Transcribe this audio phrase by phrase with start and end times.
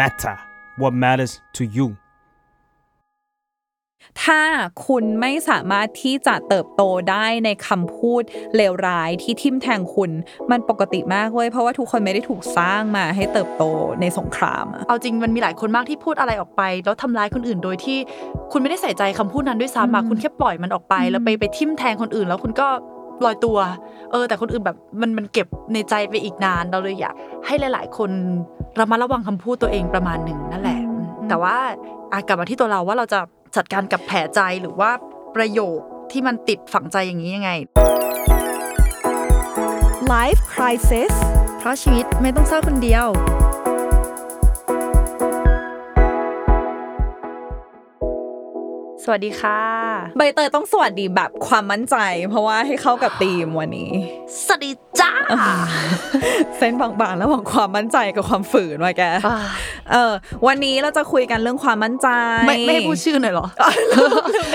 [0.00, 0.36] matter
[0.80, 1.88] what matters to you
[4.24, 4.40] ถ้า
[4.86, 8.22] คุณไม่สามารถที่จะเติบโตได้ในคำพูด
[8.56, 10.10] เลวร้ายที่ทิ่มแทงคุณ
[10.50, 13.64] มันปกติมากเว้ยเพราะว่าทุกคนไม่ได้ถูกสร้างมาให้เติบโต
[14.00, 17.98] ในสงครามอะเอาจริงมันมีหลายคนมากที่พูดอะไรออกไป แล้วทำร้ายคนอื่นโดยที่
[18.52, 22.68] คุณไม่ได้ใส่ใจคำพูดนั้นด้วยซ้ำอะคุณแค่ปล่อยมันออกไป แล้วไปไปทิ่มแทงคนอื่น แล้วคุณก็
[23.24, 23.58] ลอยตัว
[24.10, 27.14] เออ แต่คนอื่นแบบมันมันเก็บในใจไปอีกนานเราเลยอยาก
[27.46, 28.10] ให้หลาย ๆ คน
[28.78, 30.80] ระมัดระวังคำพูดตัวเองประมาณหนึ่งนั่นแหละ
[31.28, 31.56] แต่ว่า
[32.12, 33.20] อะกลับมาที่ตัวเราว่าเราจะ
[33.56, 34.90] จัดการกับแผลใจหรือว่า
[35.36, 35.78] ประโยค
[36.12, 37.50] ที่มันติดฝังใจอย่างนี้ยังไง
[40.14, 41.12] Life crisis
[41.58, 43.06] เพราะชีวิตไม่ต้องเศร้าคนเดียว
[49.08, 49.60] สวัสดีค่ะ
[50.16, 51.96] ใบเตยต้องสวัสดีแบบความมั่นใจ
[52.30, 53.90] เพราะว่าให้เข้ากับธีมวันนี้
[54.46, 54.70] สวัสดี
[55.00, 55.12] จ้า
[56.58, 59.02] เส้นบางๆระหว่างความมั่นใจกับความฝืนว่ะแก
[59.92, 60.12] เออ
[60.46, 62.08] วันนี้เราจะคุยกันเรื่องความมั่นใจ
[62.46, 63.46] ไม่ไม่ให้พูดชื่อหน่อยเหรอ
[63.90, 64.02] เรา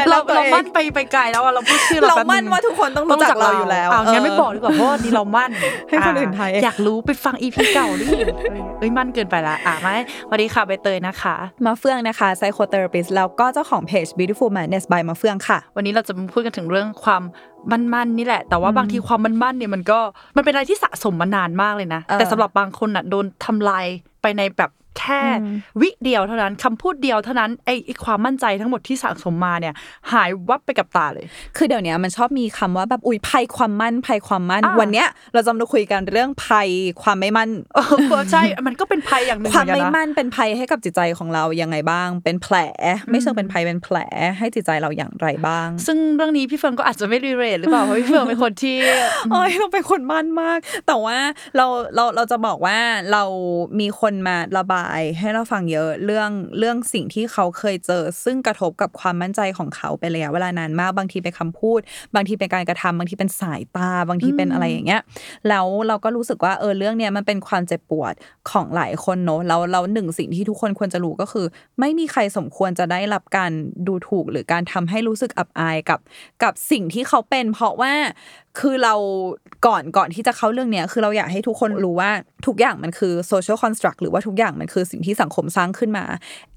[0.09, 5.51] เราเรามั่นไปไปไกลแล้วอะเราพูดชื่อเราเราแป๊บมั่นว่าทุกคนต้องรู้จักเราอยู่แล้วอ้าวงั้นเออไม่บอกดีกว่าเพราะว่านี่เรามั่น
[5.89, 8.05] ให้คนอื่นทายเองอยากรู้ไปฟังอีพีเก่าดิ
[8.79, 9.93] เอ้ยมั่นเกินไปละอะมา
[10.27, 17.23] สวัสดีค่ะใบเตยนะคะ มาเฟื่องนะคะ psychotherapist แล้วก็เจ้าของเพจ beautiful madness by มาเฟื่องค่ะ วันนี้เราจะมาพูดกันถึงเรื่องความ
[17.71, 19.99] มั่นๆนี่แหละ แต่ว่าบางทีความมั่นๆเนี่ยมันก็
[20.35, 23.85] มันเป็นอะไรที่สะสมมานานมากเลยนะเออแต่สำหรับบางคนอะโดนทำลาย
[24.21, 25.21] ไปในแบบ แค่
[25.81, 29.73] วิเดียวเท่านั้นคำพูดเดียวเท่านั้นไอ้ไอ้ความมั่นใจทั้งหมดที่สะสมมาเนี่ย
[30.11, 31.25] หายวับไปกับตาเลย
[31.57, 36.69] คือเดี๋ยวนี้มันชอบมีคำว่าแบบอุ้ยภัยความมั่นภัยความมั่นอ่าวันเนี้ยเราจะมาคุยกันเรื่องภัย
[37.03, 37.79] ความไม่มั่นเอ
[38.19, 42.55] อใช่มันก็เป็นภัยอย่างหนึ่งความเหอนไม่กันนะมั่นเป็นภัยให้กับจิตใจของเรายังไงบ้าง เป็นแผล
[43.09, 43.97] ไม่เชิงเป็นภัยเป็นแผล
[44.37, 48.77] ให้จิตใจเราอย่างไรบ้าง ซึ่งเรื่องนี้พี่เฟิร์นก็อาจจะไม่รีเรทหรือเปล่าเพราะพี่เฟิร์นเป็นคนที่
[49.31, 51.17] เอ้ยเราเป็นคนมั่นมาก แต่ว่า
[51.57, 52.77] เราเราเราจะบอกว่า
[53.11, 53.23] เรา
[53.79, 54.80] มีคนมาระบาย
[55.19, 56.29] ให้เราฟังเยอะเรื่อง
[56.59, 61.79] เรื่องสิ่งที่เขาเคยเจอ ซึ่งกระทบกับความมั่นใจของเขาเป็นระยะเวลานานมากบางทีเป็นคำพูด
[62.15, 65.01] บางทีเป็นการกระทำบางทีเป็นสายตา บางทีเป็นอะไรอย่างเงี้ย
[65.49, 68.13] แล้วเราก็รู้สึกว่าเออเรื่องเนี้ยมันเป็นความเจ็บปวด
[68.49, 71.45] ของหลายคนเนอะแล้วเราหนึ่งสิ่งที่ทุกคนควรจะรู้ก็คือ
[71.79, 73.51] ไม่มีใครสมควรจะได้รับการ
[73.87, 75.99] ดูถูกหรือการทำให้รู้สึกอับอายกับ
[76.43, 77.93] กับสิ่งที่เขาเป็น เพราะว่า
[78.59, 78.93] คือเรา
[79.67, 82.11] ก่อนก่อนที่จะเข้าเรื่องเนี้ยคือเราอยากให้ทุกคนรู้ว่า
[82.47, 86.05] ทุกอย่างมันคือ social construct หรือว่าทุกอย่างมันคือสิ่งที่สังคมสร้างขึ้นมา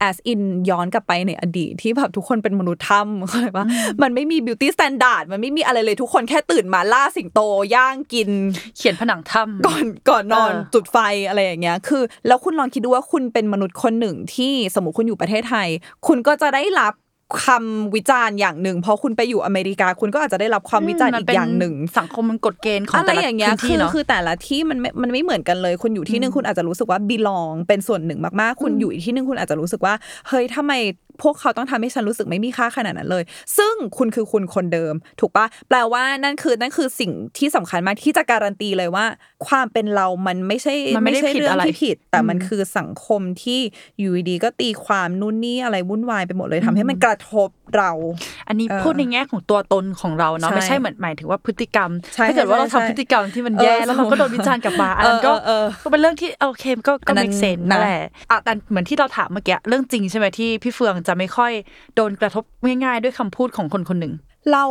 [0.09, 0.41] as in
[0.71, 3.65] ย้อนกลับไปในอดีตที่แบบทุกคนเป็นมนุษย์ถ้ำเข้าใจปะ
[4.03, 7.41] มันไม่มี beauty standard มันไม่มีอะไรเลยทุกคนแค่ตื่นมาล่าสิงโต
[7.75, 8.31] ย่างกิน
[8.77, 10.97] เขียนผนังถ้ำก่อนก่อนนอนเออจุดไฟ
[11.29, 15.69] อะไรอย่างเงี้ยคือ แล้วคุณลองคิดดูว่าคุณเป็นมนุษย์คนหนึ่งที่สมมติคุณอยู่ประเทศไทย
[16.07, 16.95] คุณก็จะได้รับ
[17.47, 29.95] คำวิจารณ์อย่างหนึ่งพอคุณไปอยู่อเมริกา คุณก็อาจจะได้รับความวิจารณ์มัอีกเป็นอย่างหนึ่ง สังคมมันกฎเกณฑ์ของอะไรแต่ละอย่างเงี้ยพื้นคืที่อเนาะคือแต่ละที่มันไม่มันไม่เหมือนกันเลยคุณอยู่ที่หนึ่งคุณอาจจะรู้สึกว่า belong เป็นส่วนหนึ่งมากๆ คุณอยู่อีกที่หนึ่งคุณอาจจะรู้สึกว่า
[30.29, 30.73] เฮ้ยทำไม
[31.23, 33.25] พวกเขาต้องทำให้ฉันรู้สึกไม่มีค่าขนาดนั้นเลย
[33.59, 39.07] ซึ่งคุณคือคุณคนเดิม ถูกปะแปลว่านั่นคือนั่นคือสิ่งที่สำคัญมากที่จะการันตีเลยว่า
[39.47, 43.61] ความเป็นเรามันไม่ใช่มันไม่ได้ใช่ผิดเรื่องอะไรที่ผิด แต่มันคือสังคมที่
[43.99, 47.91] อยู่ดีๆก็ตีความนู่นนี่อะไรวุ่นวายไปหมดเลยทำให้มันกระทบเรา
[48.49, 58.01] อันนี้เออพูดในแง่ของตัวตนของเราเนาะใช่ไม่ใช่เหมือนหมายถึงว่าพฤติกรรมใช่ถ้าเกิดว่าเราใช่ทำใช่พฤติกรรมที่มันแย่เออแล้วเราก็โดนวิจารณ์กลับมาอันนั้นก็เออเออเออก็เป็นเรื่องที่โอเคก็อัก็นนั้น make sense นะนั่นแหละ
[58.31, 61.53] อะแต่เหมือนที่เราถามเมื่อกี้เรื่องจริงใช่ไหมที่พี่เฟืองจะไม่ค่อย
[61.95, 64.15] โดนกระทบง่ายๆ ด้วยคำพูดของคนคนหนึ่ง
[64.53, 64.65] เรา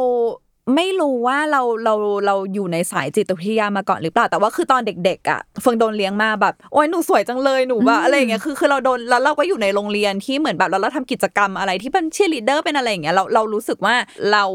[0.75, 1.93] ไม่รู้ว่าเราเรา
[2.25, 13.95] เราอยู่ในสายจิตวิทยามาก่อนหรือเปล่า แต่ว่าคือตอนเด็กๆอะเฟืองโดนเลี้ยงมาแบบโอ้ยหนูสวยจังเลยหนูแบบอะไรอย่างเงี้ยคือคือเราโดนแล้วเราก็อยู่ในโรงเรียนที่เหมือนแบบเราเราทำกิจกรรมอะไรที่เป็นเชียร์ลีดเดอร์เป็นอะไรอย่างเงี้ยเราเรารู้สึกว่า
[14.31, 14.45] เรา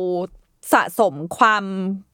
[0.73, 1.65] สะสมความ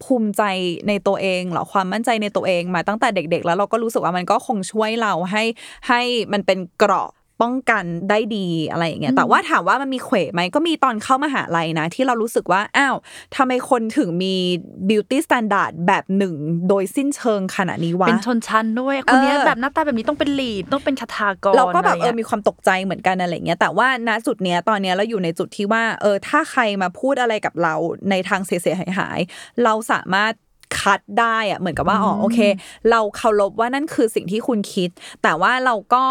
[0.04, 0.42] ภูมิใจ
[0.88, 5.42] ในตัวเองเหรอความมั่นใจในตัวเองมาตั้งแต่เด็ก ๆ แล้วเราก็รู้สึกว่ามันก็คงช่วยเราให้
[5.88, 6.00] ให้
[6.32, 7.10] มันเป็นเกราะ
[7.42, 12.96] ป้องกันได้ดีอะไรอย่างเงี้ยแต่ว่าถามว่ามันมีเขวไหมก็มีตอนเข้ามหาลัยนะ ที่เรารู้สึกว่าอ้าว
[13.36, 14.34] ทำไมคนถึงมี
[14.88, 16.34] beauty standard แบบหนึ่ง
[16.68, 27.74] โดยสิ้นเชิงขนาดนี้วะเป็นชนชั้นด้วยคนเนี้ยเออแบบหน้าตาแบบนี้ต้องเป็นลีดต้องเป็นชะทากรเราก็แบบเออะไรองี้ยมีความตกใจเหมือนกันอะไรเงี้ยแต่ว่าณจุดเนี้ยตอนเนี้ยเราอยู่ในจุดที่ว่าเออถ้าใครมาพูดอะไรกับเรา
[28.10, 30.32] ในทางเสียหายหายๆเราสามารถ
[30.80, 32.38] คัดได้อะเหมือนกับว่าอ๋อโอเค
[32.90, 34.90] เราเคารพว่านั่นคือสิ่งที่คุณคิด
[35.22, 36.04] แต่ว่าเราก็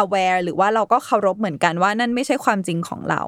[0.00, 3.22] aware หรือว่าเราก็เคารพเหมือนกันว่านั่นไม่ใช่ความจริงของเรา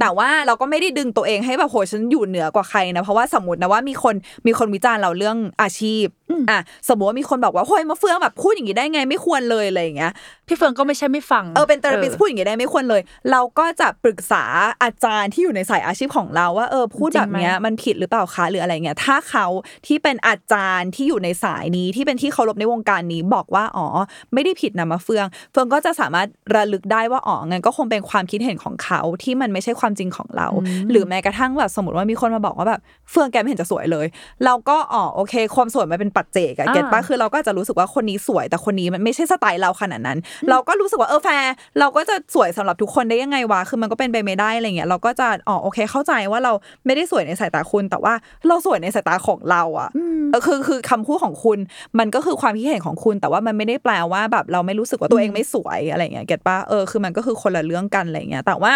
[0.00, 4.14] แต่ว่าเราก็ไม่ได้ดึงตัวเองให้แบบโหฉันอยู่เหนือกว่าใครนะเพราะว่าสมมตินะว่ามีคน
[4.46, 6.04] มีคนวิจารณ์เราเรื่องอาชีพ
[6.50, 10.12] อะสมมติว่ามีคนบอกว่าเฮ้ยมะเฟืองแบบพูดอย่างนี้ได้ไงไม่ควรเลยอะไรอย่างเงี้ย
[10.46, 14.44] พี่เฟืองก็ไม่ใช่ไม่ฟังเออเป็น therapist พูดอย่างนี้ได้ไม่ควรเลย เราก็จะปรึกษา
[14.82, 19.46] อาจารย์ที่อยู่ในสายอาชีพของเราว่าเออพูดแบบเนี้ยมันผิดหรือเปล่าคะหรืออะไรเงี้ยถ้าเขา
[19.86, 23.86] ที่เป็นอาจารย์ที่อยู่ในสายนี้ที่เป็นที่เคารพในวงการนี้บอกว่าอ๋อ
[24.34, 30.48] ไม่ได้ผิดนะมาเฟือง เฟืองก็จะสามารถระลึกได้ว่าอ๋องั้นก็คงเป็นความคิดเห็นของเขาที่มันไม่ใช่ความจริงของเรา
[30.90, 32.80] หรือแม้กระทั่งแบบสมมติว่ามีคนมาบอกว่าแบบ
[33.10, 34.06] เฟืองแกไม่เห็นจะสวยเลย
[34.44, 40.18] เราก็อ๋อโอเค ความสวยมันเป็นปัจเจกอะเก็ตปะคือเราก็จะรู้สึกว่าคนนี้สวย แต่คนนี้มันไม่ใช่สไตล์เราขนาดนั้น
[40.50, 46.52] เราก็รู้สึกว่าเออแฟร์เราก็จะสวยสำหรับทุกคนได้ยังไงวะคือมันก็เป็นไปไม่ได้อะไรเงี้ยเราก็จะอ๋อโอเค เข้าใจว่าเรา
[46.86, 48.14] ไม่ได้สวยในสายตาคุณ แต่ว่า
[48.46, 49.88] เราสวยในสายตาของเราอะ
[50.30, 51.58] เออคือคือคำพูดของคุณ
[51.98, 58.72] มันก็คือความคิดเห็นของคุณ แต่ว่ามันไม่ได้แปลว่าแบบเราไม่รู้สึกว่าตัวเองไม่สวยอะไรเงี้ยเก็ตปะเออคือมันก็คือคนละเรื่องกันอะไรเงี้ยแต่ว่า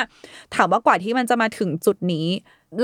[0.55, 2.27] ถามว่ากว่าที่มันจะมาถึงจุดนี้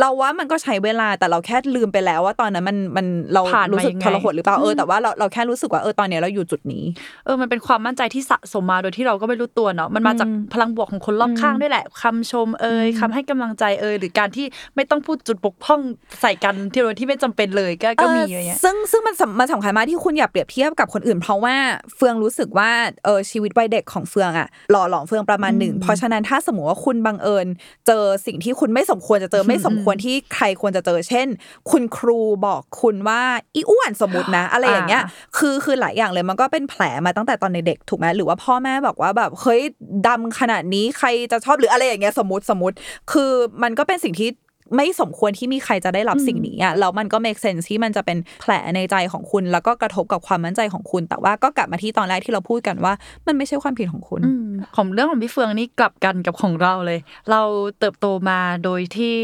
[0.01, 6.85] เราว่ามันก็ใช้เวลาแต่เราแค่ลืมไปแล้วว่าตอนนั้นมันมันเราผ่านมารู้สึกยังไงทรหดหรือเปล่าเออแต่ว่าเราเราแค่รู้สึกว่าเออตอนเนี้ยเราอยู่จุดนี้
[7.25, 15.81] เออมันเป็นความมั่นใจที่สะสมมาโดยที่เราก็ไม่รู้ตัวเนาะมันมาจากพลังบวกของคนรอบข้างด้วยแหละคำชมเอ่ยคำให้กำลังใจเอ่ยหรือการที่ไม่ต้องพูดจุดบกพร่อง
[16.21, 21.57] ใส่กันที่โดยที่ไม่จำเป็นเลยก็ก็มีเออะไรอเงี้ยซึ่งซึ่งมันสำมันสำคัญมากที่คุณอย่าเปรียบเทียบกับคนอื่น เพราะว่า
[21.97, 22.71] เฟืองรู้สึกว่า
[23.05, 27.47] เออชีวิตวัยเด็กของเฟืองอะหล่อหลอมเฟืองประมาณหนึ่งเพราะฉะนั้นถ้าสมมติว่าคุณบังเอิญ
[27.87, 31.29] เจอสิ่งที่คุณไม่สมควรจะเจอไม่สมควรที่ใครควรจะเจอเช่น
[31.71, 33.23] คุณครูบอกคุณว่า
[33.55, 35.03] อีอ้วนสมมตินะ อะไรอย่างเงี้ย
[35.39, 39.61] คือคือหลายอย่างเลยมันก็เป็นแผลมาตั้งแต่ตอนเด็กๆถูกไหมหรือว่าพ่อแม่บอกว่าแบบเฮ้ย
[40.07, 42.77] ดำขนาดนี้ใครจะชอบหรืออะไรอย่างเงี้ยสมมติสมมติ
[43.13, 43.33] คือ
[43.63, 44.31] มันก็เป็นสิ่งที่
[44.77, 52.93] ไม่สมควรที่มีใครจะได้รับสิ่งนี้อะแล้วมันก็ make sense ที่มันจะเป็นแผลในใจของคุณ แล้วก็กระทบกับความมั่นใจของคุณ แต่ว่าก็กลับมาที่ตอนแรกที่เราพูดกันว่า
[53.27, 56.99] มันไม่ใช่ความผิดของคุณอืม ของเรื่องของพี่เฟืองนี่กลับกันกับของเราเลย
[57.31, 57.43] เรา
[57.79, 59.17] เติบโตมาโดยที่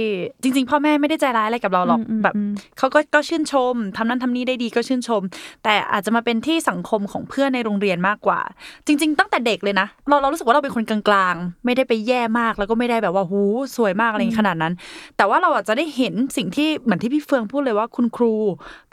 [0.42, 5.22] จริง ๆ พ่อแม่ไม่ได้ใจร้ายอะไรกับเราหรอกอืมอืมแบบอืมเขาก็ก็ชื่นชมทำนั้นทำนี้ได้ดีก็ชื่นชม
[5.64, 8.40] แต่อาจจะมาเป็นที่สังคมของเพื่อนในโรงเรียนมากกว่า
[8.86, 13.42] จริง ๆ ตั้งแต่เด็กเลยนะ เราเรารู้สึกว่าเราเป็นคนกลางๆ ไม่ได้ไปแย่มากแล้วก็ไม่ได้แบบว่าหู
[13.76, 14.72] สวยมากอะไรขนาดนั้น
[15.16, 18.34] แต่ว่าเราอาจจะได้เห็นสิ่งที่เหมือนที่พี่เฟืองพูดเลยว่าคุณครู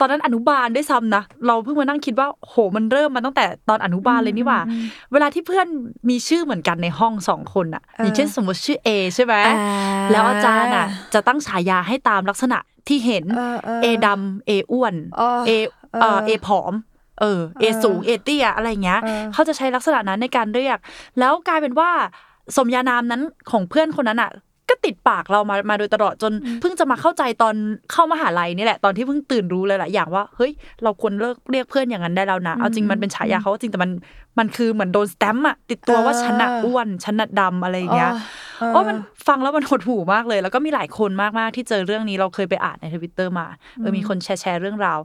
[0.00, 4.60] ตอนนั้นอนุบาลได้วยซ้ำนะ เราเพิ่งมานั่งคิดว่าโหมันเริ่มมาตั้งแต่ตอนอนุบาลเลยนี่หว่า
[5.12, 5.66] เวลาที่เพื่อน
[6.10, 15.50] มีชื่อเหมือนกันในห้องสองคนอะเอออย่างเช่นสมมติชื่อ A ใช่ไหมอ่าแล้วอาจารย์อะ จะตั้งฉายาให้ตามลักษณะที่เห็นเออเออ A ดำ A อ้วนอ๋อ A
[16.00, 16.72] เอ่อเอ A อผอม
[17.20, 20.78] เออ A สูง A เตี้ยอะไรอย่างเงี้ยเออเขาจะใช้ลักษณะนั้นในการเรียก
[21.18, 21.90] แล้วกลายเป็นว่า
[22.56, 24.32] สมญานามนั้นของเพื่อนคนนั้นอะ
[24.70, 27.54] ก็ติดปากเรามามาโดยตลอดจนเพิ่งจะมาเข้าใจตอน
[27.92, 30.52] เข้ามหาลัยนี่แหละตอนที่เพิ่งตื่นรู้เลยแหละอย่างว่าเฮ้ย
[30.82, 33.90] เราควรเลิกเรียกเพื่อนอย่างนั้นได้แล้วนะเอาจริงมันเป็นฉายาเขาก็จริงแต่มัน
[34.38, 38.12] มันคือเหมือนโดนสแตมป์อะติดตัวว่าฉันน่ะอ้วนฉันน่ะดำอะไรอย่างเงี้ย
[38.58, 38.96] เออโอ้มัน
[39.28, 43.46] ฟังแล้วมันหดหู่มากเลย แล้วก็มีหลายคนมากๆที่เจอเรื่องนี้เราเคยไปอ่านในทวิตเตอร์มา
[43.76, 44.98] เออมีคนแชร์แชร์เรื่องราว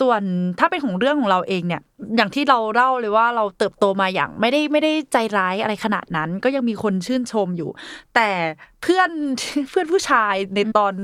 [0.00, 0.22] ส่วน
[0.58, 1.82] ถ้าเป็นของเรื่องของเราเองเนี่ย
[2.16, 7.70] อย่างที่เราเล่าเลยว่าเราเติบโตมาอย่างไม่ได้ไม่ได้ใจร้ายอะไรขนาดนั้น ก็ยังมีคนชื่นชมอยู่
[8.14, 8.28] แต่
[8.82, 9.10] เพื่อน
[9.70, 10.94] เพื่อนผู้ชายในตอน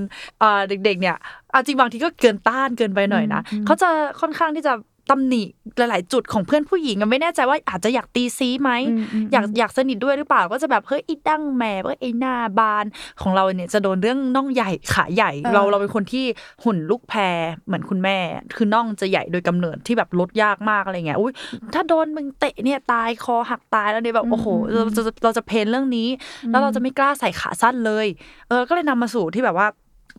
[0.40, 1.16] เอ่อเด็กๆเนี่ย
[1.50, 3.88] เอาจริงบางทีก็เกินต้านเกินไปหน่อยนะเขาจะ
[4.20, 4.72] ค่อนข้างที่จะ
[5.10, 5.42] ตำหนิ
[5.76, 12.84] หลาย ๆ จุดของเพื่อนผู้หญิงอะไม่แน่ใจว่าอาจจะอยากตีซี้ไหมอืมอืมอยากอยากสนิทด้วยหรือเปล่าก็จะแบบเฮ้ยไอ้ดั้งแม่ว่าไอ้หน้าบาน
[13.22, 16.24] ของเราเนี่ยจะโดนเรื่องน่องใหญ่ขาใหญ่เออเราเราเป็นคนที่
[16.64, 17.36] หุ่นลูกแพร
[17.66, 18.18] เหมือนคุณแม่
[18.56, 21.32] คือน่องจะใหญ่โดยกำเนิดที่แบบลดยากมากอะไรเงี้ยอุ้ย
[21.74, 26.08] ถ้าโดนมึงเตะเนี่ยตายคอหักตายแล้วเนี่ยแบบโอ้โหเราจะเราจะเพนเรื่องนี้
[26.50, 28.06] แล้วเราจะไม่กล้าใส่ขาสั้นเลย
[28.48, 29.66] เออก็เลยนำมาสู่ที่แบบว่า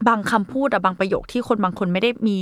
[0.08, 2.38] บางคำพูดอะบางประโยคที่คนบางคนไม่ได้มี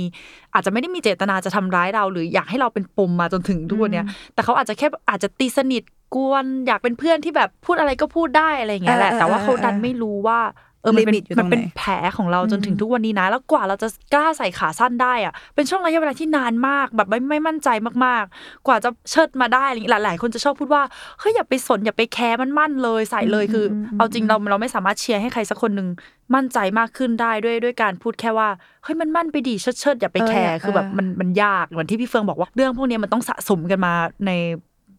[0.54, 5.82] อาจจะไม่ได้มีเจตนาจะทำร้ายเรา หรืออยากให้เราเป็นปมมาจนถึงทุกวันเนี้ยแต่เขาอาจจะแค่อาจจะตีสนิท
[6.14, 10.38] กวน อยากเป็นเพื่อนที่แบบพูดอะไรก็พูดได้อะไรอย่างเงี้ยแหละเออเออแต่ว่าเขาดันเออไม่รู้ว่า
[10.82, 17.68] เออมันเป็น limit อยู่ตรงมันเป็นไหนแผลของเราจนถึงทุกวันนี้นะ แล้วกว่าเราจะกล้าใส่ขาสั้นได้อะเป็นช่วงระยะเวลาที่นานมากแบบไม่ไม่มั่นใจ
[18.04, 20.82] มากๆ กว่าจะเชิดมาได้อะไรอย่างเงี้ยหลายๆคนจะชอบพูดว่า
[21.20, 25.88] เฮ้ยอย่าไปสนอย่าไปแคร์มันมั่นเลยใส่เลยคืออเอาจริงเราเราไม่สามารถเชียร์ให้ใครสักคนหนึ่ง
[26.34, 28.48] มั่นใจมากขึ้นได้ด้วยด้วยการพูดแค่ว่า
[28.84, 33.92] เฮ้ยมันมั่นไปดีเชิดเชิดๆอย่าไปแคร์เออคือแบบเออมันมันยากเหมือนที่พี่เฟืองบอกว่าเรื่องพวกเนี้ยมันต้องสะสมกันมา
[34.26, 34.30] ใน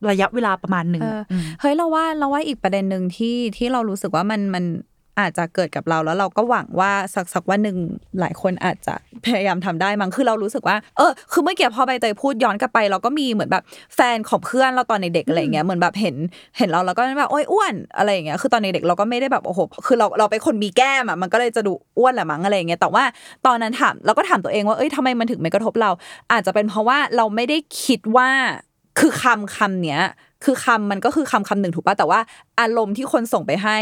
[0.10, 4.64] ระยะเวลาประมาณหนึ่งเออมเฮ้ยเราว่าเราว่าอีกประเด็นหนึ่งที่ที่เรารู้สึกว่ามันมัน
[5.22, 7.78] อาจจะเกิดกับเราแล้วเราก็หวังว่าสักสักวันหนึ่ง
[8.20, 8.94] หลายคนอาจจะ
[9.26, 13.64] พยายามทำได้มั้งคือเรารู้สึกว่า เออ คือเมื่อกี้พอใบเตยพูดย้อนกลับไป เราก็มีเหมือนแบบ
[13.96, 16.16] แฟนของเพื่อนเราตอนในเด็กอะไรอย่างเงี้ยเหมือนแบบเห็น
[16.58, 23.04] เห็นเราแล้วก็แบบโอ้ยอ้วนอะไรอย่างเงี้ยคือตอนในเด็กเราก็ไม่ได้แบบโอ้โหคือเราเราเป็นคนมีแก้มอะมันก็เลยจะดูอ้วนแหละมั้งอะไรอย่างเงี้ยแต่ว่า
[23.46, 25.92] ตอนนั้นถามเราก็ถามตัวเองว่าเอ้ยทำไมมันถึงไม่กระทบเรา
[26.32, 28.30] อาจจะเป็นเพราะว่าเราไม่ได้คิดว่า
[29.00, 30.02] คือคำคำเนี้ย
[30.46, 32.20] คือคำมันก็คือคำคำหนึ่งถูกป่ะแต่ว่า
[32.60, 33.78] อารมณ์ที่คนส่งไปให้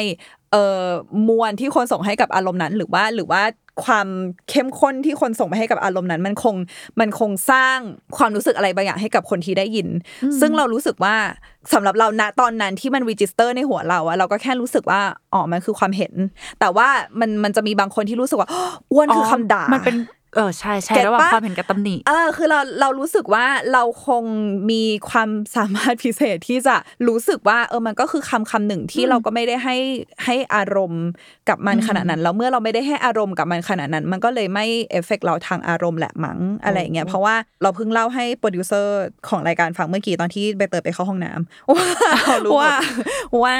[0.51, 0.87] เอ่อ
[1.27, 3.41] มวลที่คนส่งให้กับอารมณ์นั้น หรือว่าหรือว่า
[3.85, 4.07] ความ
[4.49, 6.55] เข้มข้นที่คนส่งไปให้กับอารมณ์นั้น มันคง
[6.99, 7.77] มันคงสร้าง
[8.17, 9.87] ความรู้สึกอะไรบางอย่างให้กับคนที่ได้ยิน
[10.39, 11.15] ซึ่งเรารู้สึกว่า
[11.73, 15.01] สำหรับเราณตอนนั้นที่มันรีจิสเตอร์ในหัวเราอะเราก็แค่รู้สึกว่า
[15.33, 16.13] อ๋อมันคือความเห็น
[16.59, 16.87] แต่ว่า
[17.19, 18.49] มันมันจะมีบางคนที่รู้สึกว่า
[18.91, 19.95] อ้วนคือคำด่ามันเป็น
[20.35, 24.23] เออใช่ใช่ get ระหว่างปะความเห็นกับตำหนิเออคือเราเรารู้สึกว่าเราคง
[24.71, 26.75] มีความสามารถพิเศษที่จะ
[27.07, 29.77] รู้สึกว่าเออมันก็คือคำคำหนึ่งที่เราก็ไม่ได้ให้
[30.25, 31.05] ให้อารมณ์
[31.49, 41.87] กับมันขนาดนั้น แล้วเมื่อเราไม่ได้ให้อารมณ์กับมันขนาดนั้น มันก็เลยไม่เอฟเฟกเราทางอารมณ์แหละมั้งอะไรอย่างเงี้ยเพราะว่าเราเพิ่งเล่าให้โปรดิวเซอร์ของรายการฟังเมื่อกี้ตอนที่ใบเตยไปเข้าห้องน้ำว่า
[42.45, 42.73] รู้หมดว่า
[43.43, 43.55] ว่า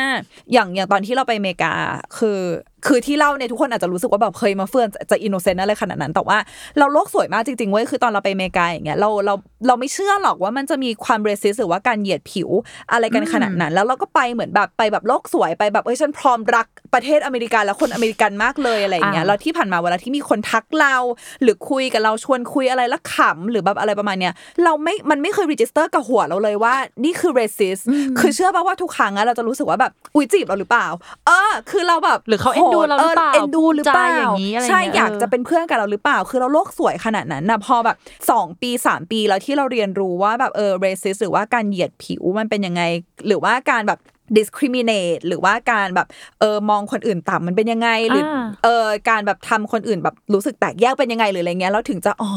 [0.54, 1.74] อย่างอย่างตอนที่เราไปอเมริกา
[2.18, 2.40] คือ
[2.88, 6.38] คือที่เล่าเนี่ยทุกคนอาจจะรู้สึกว่าแบบเฮ้ยมะเฟืองจะจะ innocent อะไรขนาดนั้น แต่ว่า
[6.78, 9.34] เราโลกสวยมากจริงๆเว้ยคือตอนเราไปอเมริกาอย่างเงี้ยเราเรา
[9.68, 12.50] เราไม่เชื่อหรอกว่ามันจะมีความ racist หรือว่าการเหยียดผิว
[12.92, 20.96] อะไรกันขนาดนั้น แล้วเราก็ไปเหมือนแบบไปแบบโลกสวยไปแบบเอ้ยฉันพร้อมรักประเทศอเมริกาและคนอเมริกันมากเลยอะไรอย่างเงี้ยอ่าแล้วที่ผ่านมาเวลาที่มีคนทักเรา
[21.42, 24.34] หรือคุยกับเราชวนคุยอะไรแล้วขำหรือแบบอะไรประมาณเนี้ย
[24.64, 27.80] เราไม่มันไม่เคย register กับหัวเราเลยว่า นี่คือเรสิส
[28.20, 30.88] คือเชื่อป่ะว่าทุกครั้งอะเราจะรู้สึกว่าแบบอุ้ยจีบเราหรือเปล่า
[31.28, 37.98] เออ คือเราแบบหรือเขาเอ็นดูเราหรือเปล่าเอ็นดูหรือเปล่าพูดจาอย่างนี้อะไรใช่เงี้ยอยากเออจะเป็นเพื่อนกับเราหรือเปล่า คือเราโลกสวยขนาดนั้นนะพอแบบ
[38.32, 42.82] สองปีสามปีแล้วที่เราเรียนรู้ว่าแบบเออเรสิสหรือว่าการเหยียดผิวมันเป็นยังไง
[43.28, 44.00] หรือว่าการแบบ
[44.38, 46.08] discriminate หรือว่าการแบบ
[46.40, 52.32] เออมองคนอื่นต่ำมันเป็นยังไงหรืออาเออการแบบทำคนอื่นแบบรู้สึกแตกแยกเป็นยังไงหรืออะไรเงี้ยเราถึงจะอ๋อ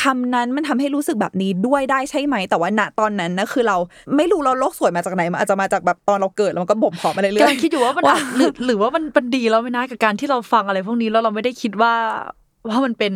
[0.00, 3.76] คำนั้นมันทำให้รู้สึกแบบนี้ด้วยได้ใช่ไหม แต่ว่าณตอนนั้นนะคือเรา
[4.16, 11.92] ไม่รู้เราโลกสวยมาจากไหนมันอาจจะมาจากแบบตอนเราเกิดแล้วมันก็บ่มเพาะมาเรื่อยๆกำลังคิดอยู่ว่ามันอาจหรือหรือว่ามันมันดีแล้วไหมนะกับการที่เราฟังอะไรพวกนี้แล้วเราไม่ได้คิดว่า
[12.68, 13.14] ว่ามันเป็น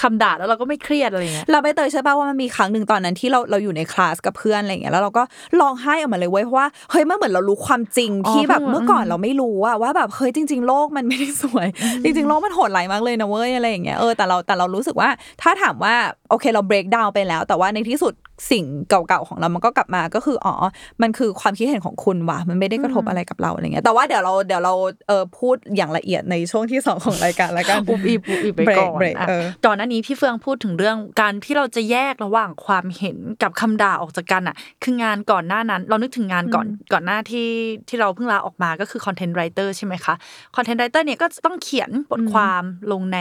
[0.00, 5.22] คำด่าแล้วเราก็ไม่เครียดอะไรเงี้ยเราไม่เตยใช่ป่ะว่ามันมีครั้งหนึ่งตอนนั้นที่เราเราอยู่ในคลาสกับเพื่อนอะไรอย่างเงี้ยแล้วเราก็
[5.60, 11.68] ร้องไห้ออกมาเลยเว้ยเพราะว่าเฮ้ยมันเหมือนเรารู้ความจริงอ๋อที่แบบเพิ่งเมื่อก่อนเราไม่รู้อะว่าแบบเฮ้ยจริง ๆ โลกมันไม่ได้สวย
[12.02, 15.08] จริง ๆ โลกมันโหดร้ายมากเลยนะเว้ยอะไรอย่างเงี้ยเออแต่เราแต่เรารู้สึกว่า
[15.42, 15.94] ถ้าถามว่า
[16.30, 18.14] โอเคเรา break down ไปแล้ว แต่ว่าในที่สุด
[18.50, 20.54] สิ่งเก่าๆของเรามันก็กลับมาก็คืออ๋อ
[21.02, 24.74] มันคือความคิดเห็นของคุณว่ะมันไม่ได้กระทบอะไรกับเราอะไรเงี้ยแต่ว่าเดี๋ยวเราเดี๋ยวเรา
[25.08, 37.48] เออพูดอย่างละเอียดในช่วงที่สองของรายการแล้วกันอุบอิบอุบอิบไปเบรกก่อนเบรกอะเออก่อนหน้านี้พี่เฟืองพูดถึงเรื่องการที่เราจะแยกระหว่างความเห็นกับคำด่าออกจากกันอะ คืองานก่อนหน้านั้น เรานึกถึงงานก่อนก่อนหน้าที่
[37.88, 40.14] ที่เราเพิ่งลาออกมาก็คือ content writer ใช่ไหมคะ
[40.56, 43.20] content writer เนี่ยก็จะต้องเขียนบทความลงใน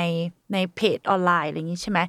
[0.54, 2.00] ในเพจออนไลน์อะไรอย่างนี้ใช่ไหม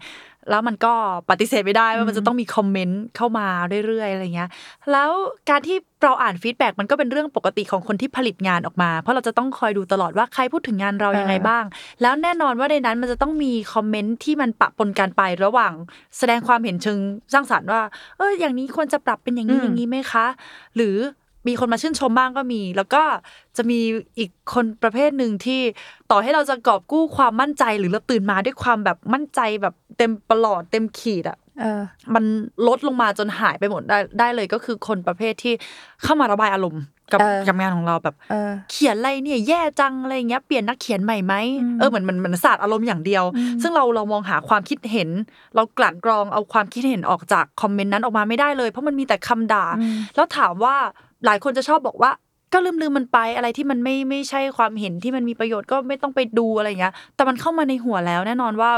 [0.51, 0.93] แล้วมันก็
[1.31, 3.47] ปฏิเสธไม่ได้ว่ามันจะต้องมีคอมเมนต์เข้ามา
[3.87, 4.51] เรื่อยๆอะไรเงี้ย
[4.93, 5.11] แล้ว
[5.51, 11.65] การที่เราอ่าน feedback มันก็เป็นเรื่องปกติของคนที่ผลิตงานออกมา เพราะเราจะต้องคอยดูตลอดว่าใครพูดถึงงานเรายังไงบ้าง
[12.03, 15.73] แล้วแน่นอนว่าในนั้นมันจะต้องมีคอมเมนต์ที่มันปะปนกันไประหว่าง
[16.19, 16.99] แสดงความเห็นเชิง
[17.33, 17.83] สร้างสรรค์ว่า
[18.19, 20.27] เอออย่างนี้ควรจะปรับเป็นอย่างนี้อืมอย่างนี้ไหมคะ
[20.77, 20.97] หรือ
[21.49, 23.03] มีคนมาชื่นชมบ้างก็มี แล้วก็
[23.57, 23.81] จะมี
[24.19, 25.61] อีกคนประเภทหนึ่งที่
[26.11, 31.83] ต่อให้เราจะกอบกู้ความมั่นใจหรือเราตื่นมาด้วยความแบบมั่นใจแบบเต็มปลอดเต็มขีดอะเออ
[32.15, 32.25] มัน
[32.67, 35.55] ลดลงมาจนหายไปหมดได้ได้เลยก็คือคนประเภทที่
[36.03, 43.25] เข้ามาระบายอารมณ์กับเออกับงานของเราแบบเออเขียนอะไรเนี่ยแย่จังอะไรเงี้ยเปลี่ยนนักเขียนใหม่ไหมอืมเออเหมือนเหมือนเหมือนศาสตร์อารมณ์อย่างเดียว
[43.63, 45.09] ซึ่งเราเรามองหาความคิดเห็น
[45.57, 49.67] เรากลั่นกรองเอาความคิดเห็นออกจากคอมเมนต์นั้นออกมาไม่ได้เลย เพราะมันมีแต่คำด่า
[50.15, 50.77] แล้วถามว่า
[51.27, 52.11] หลายคนจะชอบบอกว่า
[52.53, 58.71] ก็ลืมลืมมันไปอะไรที่มันไม่ไม่ใช่ความเห็นที่มันมีประโยชน์ก็ไม่ต้องไปดูอะไรเงี้ย แต่มันเข้ามาในหัวแล้วแน่นอนว่า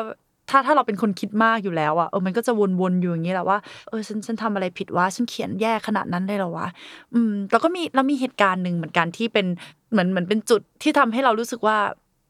[0.50, 6.68] ถ้าถ้าเราเป็นคนคิดมากอยู่แล้วอะเออมันก็จะวนๆอยู่อย่างนี้แหละว่าเออฉันฉันทำอะไรผิดวะฉันเขียนแย่ขนาดนั้นเลยเหรอวะ
[7.14, 9.46] อืมแล้วก็มีเรามีเหตุการณ์หนึ่งเหมือนกันที่เป็น
[9.92, 11.76] เหมือนเหมือนเป็นจุดที่ทำให้เรารู้สึกว่า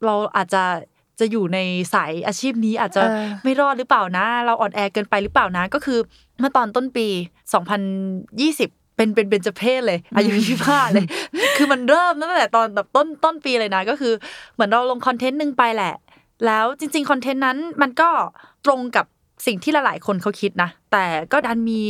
[0.06, 0.62] เราอาจจะ
[1.20, 1.58] จะอยู่ใน
[1.94, 5.98] สายอาชีพนี้อาจจะเออไม่รอดหรือเปล่านะ เราอ่อนแอเกินไปหรือเปล่านะ ก็คือ
[6.38, 7.06] เมื่อตอนต้นปี
[7.88, 11.06] 2020 เป็นเป็นเบญจเพศเลย อายุยี่ห้าเลย
[11.56, 14.12] คือมันเริ่มตั้งแต่ตอนแบบต้นต้นปีเลยนะ ก็คือ
[14.54, 15.94] เหมือนเราลงคอนเทนต์หนึ่งไปแหละ
[16.46, 18.08] แล้วจริงๆคอนเทนต์นั้นมันก็
[18.66, 19.06] ตรงกับ
[19.46, 21.82] สิ่งที่หลายๆคนเขาคิดนะ แต่ก็ดันมี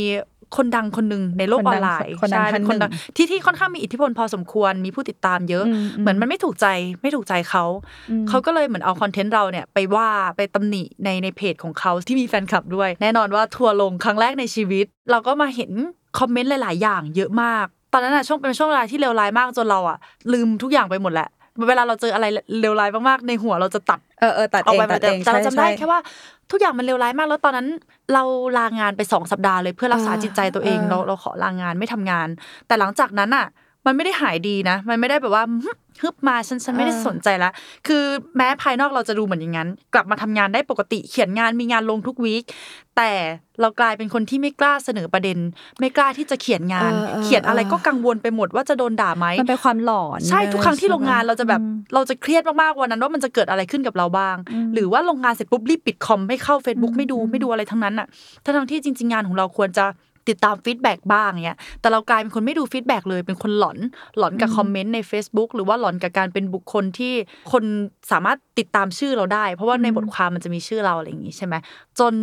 [0.57, 6.67] คนดังคนหนึ่งในโลกคนอดัองนไลน์คนดังใช่ท่านเป็นคนดังหนึ่งที่ที่ค่อนข้างมีอิทธิพลพอสมควรมีผู้ติดตามเยอะอืมอืมเหมือนมันไม่ถูกใจ
[7.01, 7.63] ไม่ถูกใจเขา
[8.09, 15.71] อืมเขาก็เลยเหมือนเอาคอนเทนต์เราเนี่ยไปว่าไปตำหนิในในเพจของเขาที่มีแฟนคลับด้วย แน่นอนว่าทัวร์ลงครั้งแรกในชีวิต เราก็มาเห็น
[16.19, 19.97] คอมเมนต์หลาย ๆ อย่างเยอะมากตอนนั้นอะช่วงเป็นช่วงเวลาที่เลวร้ายมากจนเราอะ
[20.33, 21.29] ลืมทุกอย่างไปหมดแหละ
[21.67, 22.25] เวลาเราเจออะไร
[22.59, 25.99] เลวร้ายมากๆในหัวเราจะตัดเออเออตัดออกเองไปตัดแต่เองแต่เราใช่จำได้ใช่แค่ว่า
[26.51, 27.67] ทุกอย่างมันเลวร้ายมากแล้วตอนนั้น
[28.13, 28.23] เรา
[28.57, 32.27] ลางานไปสองสัปดาห์เลยเพื่อรักษาเออจิตใจตัวเองเออเราเราขอลางานไม่ทำงาน
[32.67, 33.47] แต่หลังจากนั้นอะ
[33.85, 37.49] มันไม่ได้หายดีนะ มันไม่ได้แบบว่าฮึบฮึบมาฉันฉันไม่ได้เออสนใจละ
[37.87, 38.03] คือ
[38.37, 42.43] แม้ภายนอกเราจะดูเหมือนอย่างนั้น กลับมาทำงานได้ปกติเขียนงานมีงานลงทุกวีค
[42.97, 43.11] แต่
[43.61, 45.37] เรากลายเป็นคนที่ไม่กล้าเสนอประเด็น
[45.79, 58.07] ไม่กล้าที่จะเขียนงานเออเออเขียนอะไรก็กังวลไปหมดว่าจะโดนด่าไหมมันเป็นความหลอนใช่ทุกครั้งที่โรงงานเราจะแบบอืมเราจะเครียดมากๆวันนั้นว่ามันจะเกิดอะไรขึ้นกับเราบ้างอืมหรือว่าโรงงานเสร็จปุ๊บรีบปิดคอมไม่เข้า Facebook อืมไม่ดูไม่ดูอะไรทั้งนั้นอะ
[58.43, 59.85] ทั้งๆที่จริง ๆ งานของเราควรจะ
[60.29, 63.77] ติดตาม feedback บ้างเนี้ยแต่เรากลายเป็นคนไม่ดู feedback เลย เป็นคนหลอน
[64.17, 67.13] หลอนกับคอมเมนต์ใน Facebook หรือว่าหลอนกับการเป็นบุคคลที่
[67.51, 67.63] คน
[68.11, 71.55] สามารถติดตามชื่อเราได้ เพราะว่าในบทความมันจะมีชื่อเราอะไรอย่างงี้ใช่ไหม
[71.99, 72.13] จน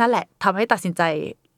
[0.00, 1.02] นั่นแหละทำให้ตัดสินใจ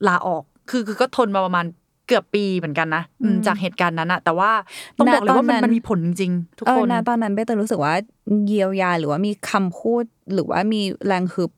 [0.08, 1.66] ลาออก คือคือก็ทนมาประมาณ
[2.06, 4.50] เกือบปีเหมือนกันนะอืมอืมจากเหตุการณ์นั้นอะแต่ว่า
[4.98, 7.94] ต้องบอกเลยว่ามันมันมีผลจริงๆทุกเอคอนนะตอนนั้นเบเตอร์รู้สึกว่า
[8.46, 11.50] เยียวยาหรือว่ามีคำพูดหรือว่ามีแรงฮึบ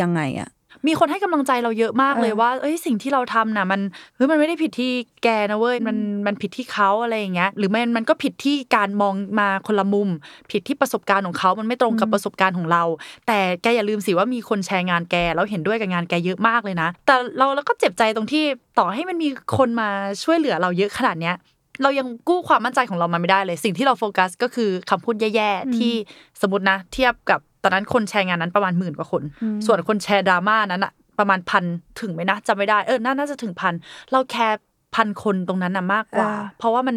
[0.00, 0.48] ยังไงอะ
[0.86, 3.80] มีคนให้กำลังใจเราเยอะมากเลยเออว่า เอ้ยสิ่งที่เราทำน่ะมัน
[4.14, 4.92] เฮ้ยมันไม่ได้ผิดที่
[5.22, 10.08] แกนะเว้ยมันมันผิดที่เขาอะไรอย่างเงี้ย หรือมันมันก็ผิดที่การมองมาคนละมุม
[10.50, 12.82] ผิดที่ประสบการณ์ของเขามันไม่ตรงกับประสบการณ์ของเรา
[13.26, 18.44] แต่แกอย่าลืมสิว่ามีคนแชร์งานแกแล้วเห็นด้วยกับงานแกเยอะมากเลยนะ แต่เราแล้วก็เจ็บใจตรงที่
[18.78, 19.88] ต่อให้มันมีคนมา
[20.22, 21.36] ช่วยเหลือเราเยอะขนาดเนี้ย
[21.82, 25.92] เรายังกู้ความมั่นใจของเรามาไม่ได้เลย สิ่งที่เราโฟกัสก็คือคำพูดแย่ๆที่
[26.40, 29.22] สมมตินะ เทียบกับต อนนั้นคนแชร์งานนั้นประมาณหมื่นกว่าคน
[29.66, 31.64] ส่วนคนแชร์ดราม่านั้นอะประมาณพัน
[32.00, 33.74] ถึงไหมนะจำไม่ได้เออน่าน่าจะถึงพัน
[34.12, 34.58] เราแคร์
[34.96, 36.96] พันคนตรงนั้นน่ะมากกว่าอ่าเพราะว่ามัน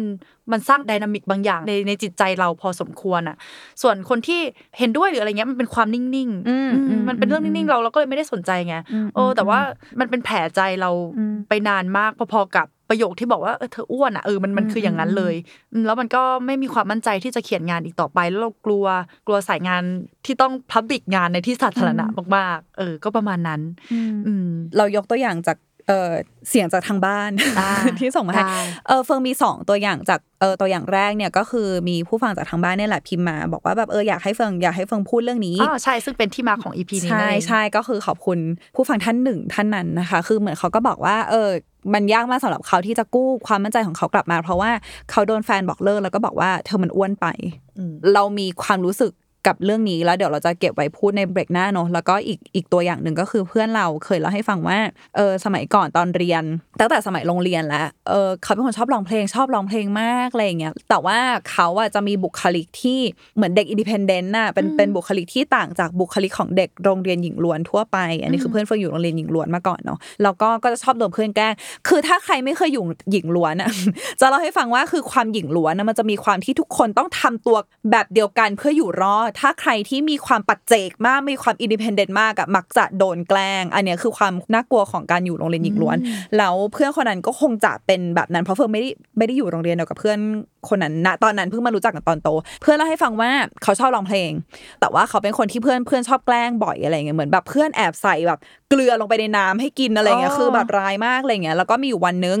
[0.52, 3.36] มันสร้างไดนามิกบางอย่างในในจิตใจเราพอสมควรอะ
[3.82, 4.40] ส่วนคนที่
[4.78, 9.58] เห็นด้วยหรืออะไรเงี้ยมันเป็นความนิ่งๆอืมอืมอืมมันเป็นเรื่องนิ่งๆเราเราก็เลยไม่ได้สนใจไงอืมโอ้แต่ว่า
[10.00, 15.34] มันเป็นแผลใจเราอืมไปนานมากพอๆกับประโยคที่บอกว่าเออเธออ้วนอะเออมันมันคืออย่างนั้นเลย
[15.72, 18.86] อืมแล้วมันก็ไม่มีความมั่นใจที่จะเขียนงานอีกต่อไป แล้วเรากลัว
[19.26, 19.82] กลัวสายงาน
[20.26, 22.04] ที่ต้องพับบิกงานในที่สาธารณะ
[22.36, 23.60] มากๆเออก็ประมาณนั้น
[24.26, 25.56] อืมเรายกตัวอย่างจาก
[25.90, 26.10] เออ
[26.48, 38.38] เสียงจากทางบ้านได้ที่ส่งมาให้ได้เออเฟิงมีสองตัวอย่างจากเออตัวอย่างแรกเนี่ยก็คือมีผู้ฟังจากทางบ้านเนี่ยแหละพิมพ์มา บอกว่าแบบเอออยากให้เฟิงอยากให้เฟิงพูดเรื่องนี้อ๋อใช่ซึ่งเป็นที่มาของอีพีนี้ใช่นั่นเองใช่ก็คือขอบคุณ
[38.76, 41.48] ผู้ฟังท่านหนึ่งท่านนั้นนะคะ คือเหมือนเขาก็บอกว่าเออ
[41.94, 44.70] มันยากมากสำหรับเขาที่จะกู้ความมั่นใจของเขากลับมา เพราะว่า
[45.10, 47.26] เขาโดนแฟนบอกเลิกแล้วก็บอกว่าเธอมันอ้วนไป
[47.78, 49.12] อืมเรามีความรู้สึก
[49.46, 54.78] กับเรื่องนี้แล้วเดี๋ยวเราจะเก็บไว้พูดในเบรกหน้าเนอะแล้วก็อีกอีกตัวอย่างหนึ่งก็คือเพื่อนเราเคยเล่าให้ฟังว่า
[55.16, 56.42] เออสมัยก่อนตอนเรียน
[56.80, 61.18] ตั้งแต่สมัยโรงเรียนแล้วเออเขาเป็นคนชอบร้องเพลงชอบร้องเพลงมากอะไรอย่างเงี้ยแต่ว่า
[61.50, 62.98] เขาอะจะมีบุคลิกที่
[63.36, 71.52] เหมือนเด็ก independent น่ะเป็นเป็นบุคลิกที่ต่างจากบุคลิกของเด็กโรงเรียนหญิงล้วนทั่วไป อันนี้คือเพื่อนเฟิร์นอยู่โรงเรียนหญิงล้วนมาก่อนเนาะแล้วก็ก็จะชอบโดนเพื่อนแกล้ง
[71.88, 73.70] คือถ้าใครไม่เคยอยู่หญิงล้วนอะ
[74.20, 77.56] จะเล่าให้ฟังว่าคือความหญิงล้วนนะมันจะมีความที่ทุกคนต้องทำตัว
[77.90, 85.98] แบบเดียวกันเพื่ออยู่รอดถ้าใครที่มีความปัจเจกมากมีความ independent มากอะมักจะโดนแกล้ง อันเนี้ยคือความน่ากลัวของการอยู่โรงเรียนหญิงล้วน
[86.38, 90.18] แล้วเพื่อนคนนั้นก็คงจะเป็นแบบนั้น เพราะเฟิร์นไม่ได้ไม่ได้อยู่โรงเรียนเดียวกับเพื่อน
[90.68, 92.28] คนนั้นณตอนนั้นเพิ่งมารู้จักกันตอนโต
[92.62, 93.30] เพื่อนเล่าให้ฟังว่า
[93.62, 94.30] เขาชอบร้องเพลง
[94.80, 98.38] แต่ว่าเขาเป็นคนที่เพื่อนเพื่อนชอบแกล้งบ่อยอะไรเงี้ยเหมือนแบบเพื่อนแอบใส่แบบ
[98.68, 102.38] เกลือลงไปในน้ำให้กินอะไรเงี้ยอ๋อคือแบบร้ายมากอะไรเงี้ยแล้วก็มีอยู่วันนึง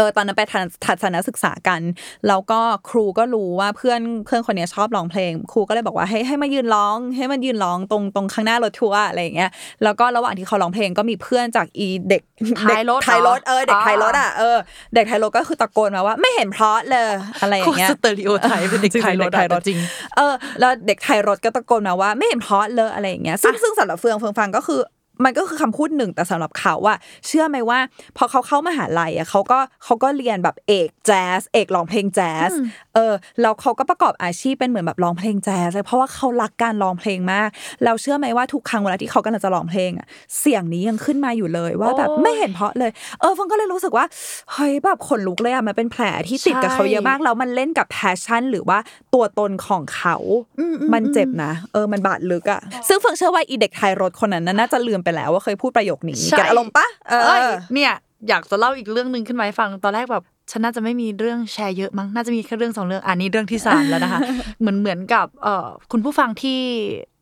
[0.00, 1.80] เออตอนนั้นไปทันทัศนศึกษากัน
[2.28, 9.50] แล้วก็ครูก็รู้ว่าเพื่อนเพื่อนคนเนี้ยชอบร้องเพลง ครูก็เลยบอกว่าให้ให้มายืนร้อง ให้มันยืนร้องตรงตรงข้างหน้ารถทัวร์อะไรอย่างเงี้ย
[9.84, 12.22] แล้วก็ระหว่างที่เขาร้องเพลงก็มีเพื่อนจากอีเด็ก
[12.62, 14.56] ท้ายรถเด็กท้ายรถเหรอเออเด็กอ่าท้ายรถอะเออ
[14.94, 17.10] เด็กท้ายรถก็คือตะโกนมาว่าไม่เห็นเพราะเลย
[17.40, 19.78] อะไรอย่างเงี้ยสเตอริโอไทป์เป็นเด็กไทยรถจริงๆเด็กไทยรถจริง
[20.16, 24.80] เออแล้วเด็กไทยรถก็ตะโกนมาว่าไม่เห็นเพราะเลยอะไรอย่างเงี้ยซึ่งซึ่งสำหรับเฟืองเฟืองฟังก็คือ
[25.24, 27.78] มันก็คือคำพูดหนึ่งแต่สำหรับเขาอะเชื่อไหมว่า
[28.16, 32.50] พอเขาเข้ามหาลัยอะเขาก็เขาก็เรียนแบบเอกแจ๊สเอกร้องเพลงแจ๊ส
[32.94, 37.48] เออแล้วเขาก็ประกอบอาชีพเป็นเหมือนแบบร้องเพลงแจ๊สเลยเพราะว่าเขารักการร้องเพลงมาก
[37.84, 40.06] เราเชื่อไหมว่าทุกครั้งเวลาที่เขากำลังจะร้องเพลงอะ
[40.40, 44.06] เสียงนี้ยังขึ้นมาอยู่เลยว่าแบบโอ้ยไม่เห็นเพราะเลย เออเฟังก็เลยรู้สึกว่า
[44.52, 48.78] เฮ้ยแบบขนลุกเลยอะมันเป็นแผลที่ติดกับเขาเยอะมากแล้วมันเล่นกับแพชชั่น หรือว่า
[49.14, 50.16] ตัวตนของเขา
[50.60, 57.92] อืมอืมมันเจ็บนะ เออมันบาดลึกอะซึ่งเฟิงเชื่อว่าอีเด็กไทยรถคนนั้นน่ะน่าจะลืมไปแล้วว่าเคยพูดประโยคนี้ใช่แกอารมณ์ปะเอเอ้ยอเนี่ย
[58.28, 64.20] อยากจะเล่าอีกเรื่องหนึ่งขึ้นมาให้ฟังตอนแรกแบบฉันน่าจะไม่มีเรื่องแชร์เยอะมั้งน่าจะมีแค่เรื่องสองเรื่องอันนี้เรื่องที่สามแล้วนะคะ
[64.60, 66.60] เหมือนเหมือนกับเอ่อคุณผู้ฟังที่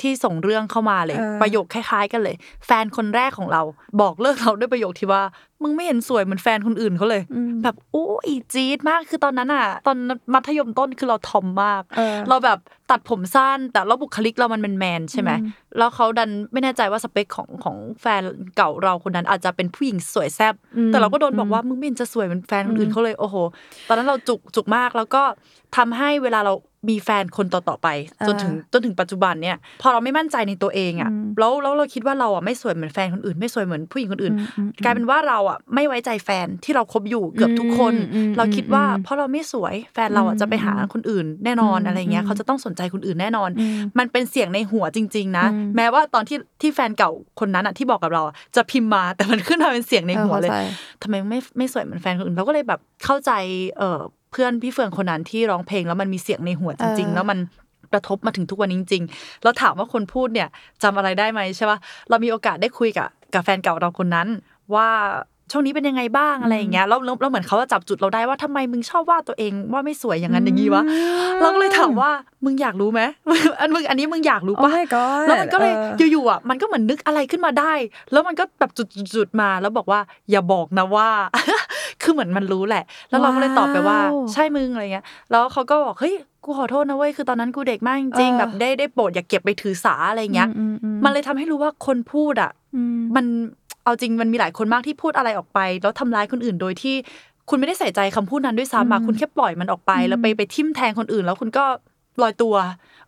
[0.02, 3.62] ที่ส่งเรื่องเข้ามาเลยเออประโยคคล้าย ๆ กันเลย แฟนคนแรกของเรา
[4.00, 5.22] บอกเลิกเราด้วยประโยคที่ว่า
[5.62, 7.22] มึงไม่เห็นสวยเหมือนแฟนคนอื่นเขาเลย
[7.62, 9.96] แบบโอ้ยจี๊ดมากคือตอนนั้นอะ ตอน
[10.34, 12.58] มัธยมต้นคือเราทอมมากเออเราแบบ
[12.90, 15.30] ตัดผมสั้น แต่เราบุคลิกเรามันเป็นแมนใช่ไหม
[15.78, 18.22] แล้วเขาดันไม่แน่ใจว่าสเปคของของแฟน
[18.56, 20.54] เก่าเราคนนั้นอาจจะเป็นผู้หญิงสวยแซ่บ
[20.88, 23.36] แต่เราก็โดนบอกว่ามึงไม่เห็นจะสวยเหมือนแฟนคนอื่นเขาเลยโอ้โห
[23.88, 25.22] ตอนนั้นเราจุกจุกมากแล้วก็
[25.76, 26.52] ทำให้เวลาเรา
[26.88, 27.88] มีแฟนคนต่อๆไป
[28.26, 47.10] จนถึงจนถึงปัจจุบันเนี่ย พอเราไม่มั่นใจในตัวเองอะอืมแล้วแล้วเราคิดว่าเราอะไม่สวยเหมือนแฟนคนอื่น ไม่สวยเหมือนผู้หญิงคนอื่นอืมอืมกลายเป็นว่าเราอะไม่ไว้ใจแฟนที่เราคบอยู่เกือบทุกคนอืมอืมเราคิดว่าอืมเพราะเราไม่สวยแฟนเราอะจะไปหาคนอื่น แน่นอนอืมอะไรเงี้ยอืมเขาจะต้องสนใจคนอื่นแน่นอนอืมมันเป็นเสียงในหัวจริง ๆ นะอืมแม้ว่าตอนที่ที่แฟนเก่า
[47.40, 50.68] คนนั้นอะที่บอกกับเราอะจะพิมพ์มาแต่มันขึ้นมาเป็นเสียงในหัวเลยเออข้าใจ
[51.02, 53.32] ทำไมไม่ไม่สวยเหมือนแฟนคนอื่นเราก็เลยแบบเข้าใจ
[53.78, 57.38] เออเพื่อนพี่เฟืองคนนั้นที่ร้องเพลงแล้วมันมีเสียงในหัวจริงเออๆแล้วมัน
[57.92, 60.48] กระทบมาถึงทุกวันนี้จริงๆแล้วถามว่าคนพูดเนี่ย
[60.82, 64.28] จำอะไรได้ไหมใช่ปะเรามีโอกาสได้คุยกับกับแฟนเก่าเราคนนั้น
[64.74, 64.88] ว่า
[65.52, 70.82] ช่วงนี้เป็นยังไงบ้างอะไรอย่างเงี้ยแล้วแล้วแล้วเหมือนเขาจะจับจุดเราได้ว่าทำไมมึงชอบว่าตัวเองว่าไม่สวยอย่างนั้นอย่างนี้วะ
[71.40, 72.10] เราก็เลยถามว่า
[72.44, 73.00] มึงอยากรู้ไหม
[73.60, 77.72] อันมึงอันนี้มึงอยากรู้โอ้ปะ my god แล้วมันก็เลยเอออยู่ๆอะมันก็เหมือนนึกอะไรขึ้นมาได้
[78.12, 81.08] แล้วมันก็แบบจุดๆๆมาแล้วบอกว่า อย่าบอกนะว่า
[82.02, 93.26] คือเหมือนมันรู้แหละ แล้วเราก็เลยตอบไปว่าว้าวใช่มึงอะไรเงี้ย แล้วเขาก็บอกเฮ้ยกูขอโทษนะเว้ยคือตอนนั้นกูเด็กมากจริงเออๆแบบได้ได้โปรดอย่าเก็บไปถือสาอะไรเงี้ยอืมอืมมันเลยทำให้รู้ว่าคนพูดอะอืมมัน
[93.88, 96.94] เอาจริงมันมีหลายคนมากที่พูดอะไรออกไป แล้วทำร้ายคนอื่นโดยที่
[97.50, 101.64] คุณไม่ได้ใส่ใจคำพูดนั้นด้วยซ้ำอะอืมคุณแค่ปล่อยมันออกไปอืมแล้วไปไปทิ่มแทงคนอื่น แล้วคุณก็
[102.22, 102.54] ลอยตัว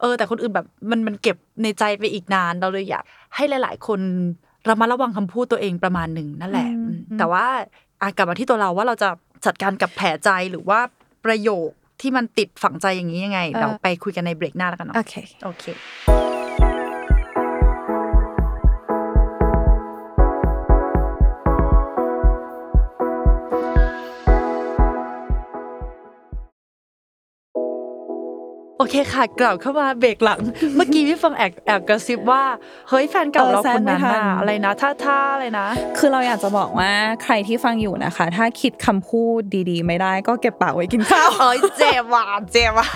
[0.01, 3.05] เออ แต่คนอื่นแบบมันมันเก็บในใจไปอีกนานเราเลยอยาก
[3.37, 4.01] ให้หลาย ๆ คน
[4.69, 7.47] ระมัดระวังคำพูดตัวเองประมาณหนึ่งนั่นแหละอืมอืมอืมแต่ว่า
[8.01, 9.09] อะกลับมาที่ตัวเราว่าเราจะ
[9.47, 10.81] จัดการกับแผลใจหรือว่า
[11.25, 11.69] ประโยค
[12.01, 15.15] ที่มันติดฝังใจอย่างนี้ยังไง เราไปคุยกันในเบรกหน้าแล้วกันเนาะโอเค
[15.45, 15.65] โอเค
[28.81, 30.41] โอเคค่ะกลับเข้ามาเบรกหลัง
[30.77, 32.43] เมื่อกี้พี่ฟังแอบแอบกระซิบว่า
[32.89, 35.67] เฮ้ยแฟนเก่าเออเราแซงคนนั้นไม่ทัน่ะนอะไรนะท่าท่าอะไรนะ
[35.99, 36.91] คือเราอยากจะบอกว่า
[37.23, 39.41] ใครที่ฟังอยู่นะคะ ถ้าคิดคำพูด
[39.71, 42.89] ดีๆ ไม่ได้ก็เก็บปากไว้กินข้าวเอ้ยเจ็บว่ะเจ็บว่ะ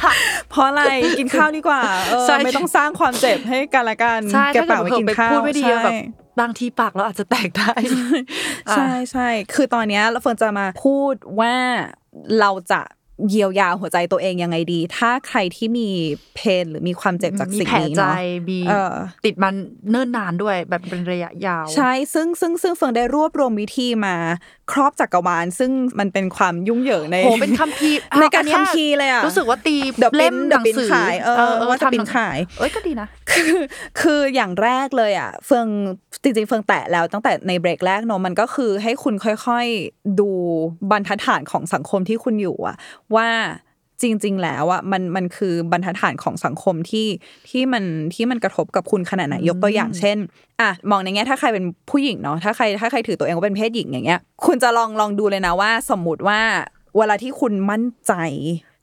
[0.50, 0.82] เพราะอะไร
[1.18, 5.98] กินข้าวดีกว่าเออใช่ไม่ต้องสร้างความเจ็บให้กันละกันใช่เก็บถ้าปากเกิดไว้เผลกิอนไปข้าวพูดไม่ดีอะใช่แบบ
[6.40, 7.72] บางทีปากเราอาจจะแตกได้
[8.72, 11.54] ใช่ใช่คือตอนเนี้ยเราเฟิร์นจะมาพูดว่า
[12.40, 12.80] เราจะ
[13.30, 15.88] เยียวยาหัวใจตัวเองยังไงดี ถ้าใครที่มี
[16.34, 18.14] เพนหรือมีความเจ็บจากมีสิ่งแผลนี้ใจเนาะ
[18.48, 19.54] มีเออติดมัน
[19.90, 24.16] เนิ่นนานด้วยแบบเป็นระยะยาว ใช่ซึ่งซึ่งซึ่งเฟิงได้รวบรวมวิธีมา
[24.72, 33.56] ครอบจักรวาล ซึ่งมันเป็นความยุ่งเหยิงในโหเป็นคัมภีร์ในการอันเนี้ยคัมภีร์เลยอะรู้สึกว่าตีเดี๋ยวเล่มปิ้นหนังสือเดี๋ยวปิ้นขายเออว่าจะปิ้นทำหงขายเอ้ยก็ดีนะคือ
[34.00, 35.66] คืออย่างแรกเลยอะ เฟือง
[36.22, 40.30] จริงๆเฟืองแตะแล้วตั้งแต่ในเบรกแรกเนอะมันก็คือให้คุณค่อยๆดู
[40.90, 42.76] บรรทัดฐานของสังคมที่คุณอยู่อะ
[43.16, 43.28] ว่า
[44.02, 47.06] จริง ๆ แล้วอะมันมันคือบรรทัดฐานของสังคมที่
[47.50, 50.16] ที่มันที่มันกระทบกับคุณขนาดไหนยกตัวอย่างเช่น
[50.60, 56.40] อะมองในแง่ถ้าใครเป็นผู้หญิงเนาะถ้าใครถ้าใครถือตัวเองว่าเป็นเพศหญิงอย่างเงี้ย คุณจะลองลองดูเลยนะว่า สมมุติว่า
[56.98, 58.12] เวลาที่คุณมั่นใจ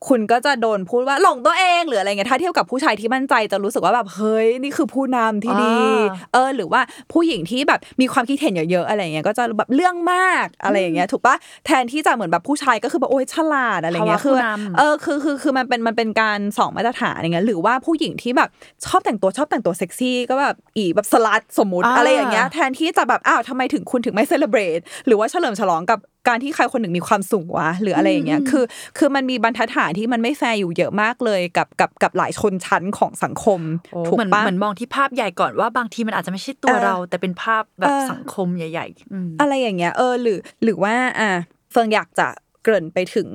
[0.10, 6.82] คุณก็จะโดนพูดว่าหลงตัวเองหรืออะไรเงี้ยถ้าเทียบกับผู้ชายที่มั่นใจจะรู้สึกว่าแบบเฮ้ยนี่คือผู้นำที่ดีอ่าเออ หรือว่า
[7.14, 11.36] ผู้หญิงที่แบบมีความคิดเห็นเยอะๆอะไรเงี้ยก็จะแบบเรื่องมากอะไรอย่างเงี้ยถูกปะ
[11.66, 18.50] แทนที่จะเหมือนแบบผู้ชายก็คือแบบโอ๊ยฉลาดอะไรเงี้ยภาวะคือผู้นำเออคือคือคือมันเป็นมันเป็นการสองมาตรฐานอย่างเงี้ยหรือว่าผู้หญิงที่แบบ
[18.86, 28.64] ชอบแต่งตัวชอบแต่งตัวเซ็กซี่ก็แบบอีแบบ slut สมมุติอ่าอะไรอย่างเงี้ยแทนที่จะแบบอ้าวทำไมถึงคุณถึงไม่ celebrate หรือว่าเฉลิมฉลองกับการที่ใครคนหนึ่งมีความสุขวะหรืออะไรอย่างเงี้ยคือ
[28.98, 33.60] คือมันมีบรรทัดฐานที่มันไม่แฟร์อยู่เยอะมากเลยกับกับกับหลายชนชั้นของสังคม
[33.92, 41.30] โอ้ถูกเหมือนปะเหมือนมองที่ภาพใหญ่ก่อนว่าบางทีมันอาจจะไม่ใช่ตัวเออเรา แต่เป็นภาพแบบเออสังคมใหญ่ๆอืมอะไรอย่างเงี้ยเออหรือ หรือว่าอะ
[41.72, 42.28] เฟิงอยากจะ
[42.64, 43.30] เกริ่นไปถึง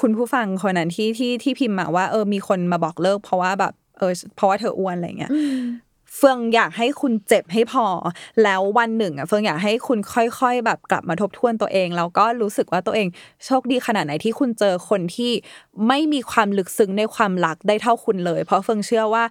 [0.00, 7.86] คุณผู้ฟังคนนั้นที่ที่ที่พิมพ์มาว่าเออมีคนมาบอกเลิก เพราะว่าแบบเออเพราะว่าเธออ้วนอะไรเงี้ยเฟืองอยากให้คุณเจ็บให้พอ
[8.42, 13.06] แล้ววันหนึ่งอะเฟืองอยากให้คุณค่อย ๆ แบบกลับมาทบทวนตัวเอง แล้วก็รู้สึกว่าตัวเอง
[13.44, 15.32] โชคดีขนาดไหนที่คุณเจอคนที่
[15.88, 19.24] ไม่มีความลึกซึ้งในความรักได้เท่าคุณเลย เพราะเฟืองเชื่อว่า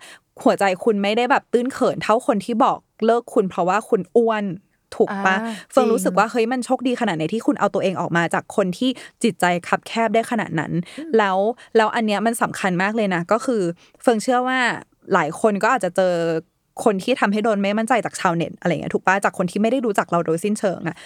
[0.44, 4.44] หัวใจคุณไม่ได้แบบตื้นเขินเท่าคนที่บอกเลิกคุณ เพราะว่าคุณอ้วน
[4.96, 8.90] ถูกปะอ่าเฟืองจริงรู้สึกว่าเฮ้ยมันโชคดีขนาดไหนที่คุณเอาตัวเองออกมาจากคนที่
[9.24, 10.72] จิตใจคับแคบได้ขนาดนั้น
[11.18, 11.38] แล้ว
[11.78, 13.62] แล้วอันเนี้ยมันสำคัญมากเลยนะ ก็คือ
[14.02, 14.60] เฟิงเชื่อว่า
[15.14, 16.14] หลายคนก็อาจจะเจอ
[16.84, 20.98] คนที่ทำให้โดนไม่มั่นใจจากชาวเน็ตอะไรเงี้ยถูกปะจากคนที่ไม่ได้รู้จักเราโดยสิ้นเชิงอะ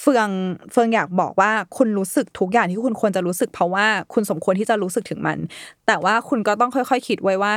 [0.00, 0.28] เฟือง
[0.72, 5.38] เฟืองอยากบอกว่าคุณรู้สึกทุกอย่างที่คุณควรจะรู้สึก เพราะว่าคุณสมควรที่จะรู้สึกถึงมัน
[5.86, 7.52] แต่ว่าคุณก็ต้องค่อยๆ คิดไว้ว่า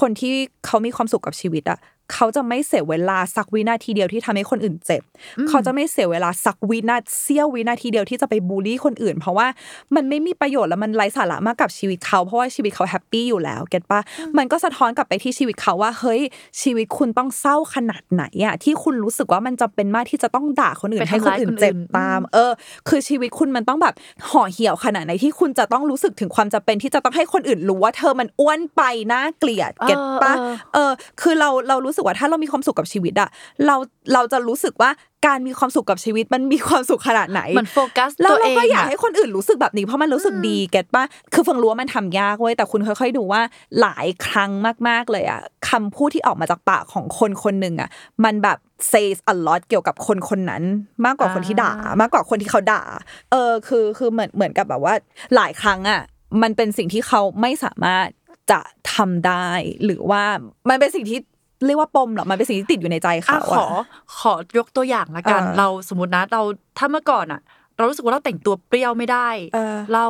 [0.00, 0.34] คนที่
[0.66, 1.78] เขามีความสุขกับชีวิตอะ
[2.14, 5.02] เขาจะไม่เสียเวลาสักวินาทีเดียวที่ทำให้คนอื่นเจ็บ
[5.48, 9.46] เขาจะไม่เสียเวลาสักวินาทีเสี้ยววินาทีเดียวที่จะไปบูลลี่คนอื่น เพราะว่า
[9.94, 14.00] มันไม่มีประโยชน์แล้วมันไร้สาระมากกับชีวิตเขาเพราะว่าชีวิตเขาแฮปปี้อยู่แล้ว get ปะ
[14.38, 16.20] มันก็สะท้อนกลับไปที่ชีวิตเขาว่าเฮ้ย
[16.62, 22.50] ชีวิตคุณต้องเศร้าขนาดไหนอะที่คุณรู้สึกว่ามันจำเป็นมากที่จะต้องด่าคนอื่นไปให้ทำคนร้ายอื่คนนเจ็บอื่นตาม เออ
[22.88, 23.94] คือชีวิตคุณมันต้องแบบ
[24.28, 33.28] ห่อเหี่ยวขนาดไหนที่คุณจะต้องรู้สึกถึงความจำเป็นที่จะต้องให้คนอื่นรู้ว่าเธอมันอ้วนไปน่าเกลียดเก็ตปะเออเออคือเราเรารู้สึกว่าถ้าเรามีความสุขกับชีวิตอะ
[33.66, 33.76] เรา
[34.12, 34.90] เราจะรู้สึกว่า
[35.26, 43.40] การมีความสุขกับชีวิตมันมีความสุขขนาดไหนเหมือนโฟกัสแล้วตัวเราเองก็อยากอะให้คนอื่นรู้สึกแบบนี้เพราะมันรู้สึกดีเก็ตปะคือเฟิงรู้ว่ามันทำยากเว้ยแต่คุณค่อย ๆ ดูว่า
[43.80, 44.50] หลายครั้ง
[44.88, 47.88] มาก ๆเลยอะคำพูดที่ออกมาจากปากของคนคนหนึ่งอะ
[48.24, 48.58] มันแบบ
[48.90, 50.62] says a lot เกี่ยวกับคนคนนั้น
[51.04, 52.82] มากกว่าคนที่ด่า มากกว่าคนที่เขาด่า
[53.30, 54.94] เออคือคือเหมือนเหมือนกับแบบว่า
[55.34, 56.00] หลายครั้งอะ
[56.42, 58.06] มันเป็นสิ่งที่เขาไม่สามารถ
[58.50, 58.60] จะ
[58.94, 59.48] ทำได้
[59.84, 60.24] หรือว่า
[60.68, 61.18] มันเป็นสิ่งที่
[61.66, 63.84] เรียกว่าปมหรอมันเป็นสิ่งที่ติดอยู่ในใจอะเขาขออะ
[64.18, 66.42] ขอยกตัวอย่างละกันเออเราสมมตินะเรา
[66.78, 67.40] ถ้าเมื่อก่อนอะ
[67.78, 70.04] เรารู้สึกว่าเราแต่งตัวเปรี้ยวไม่ได้เออเรา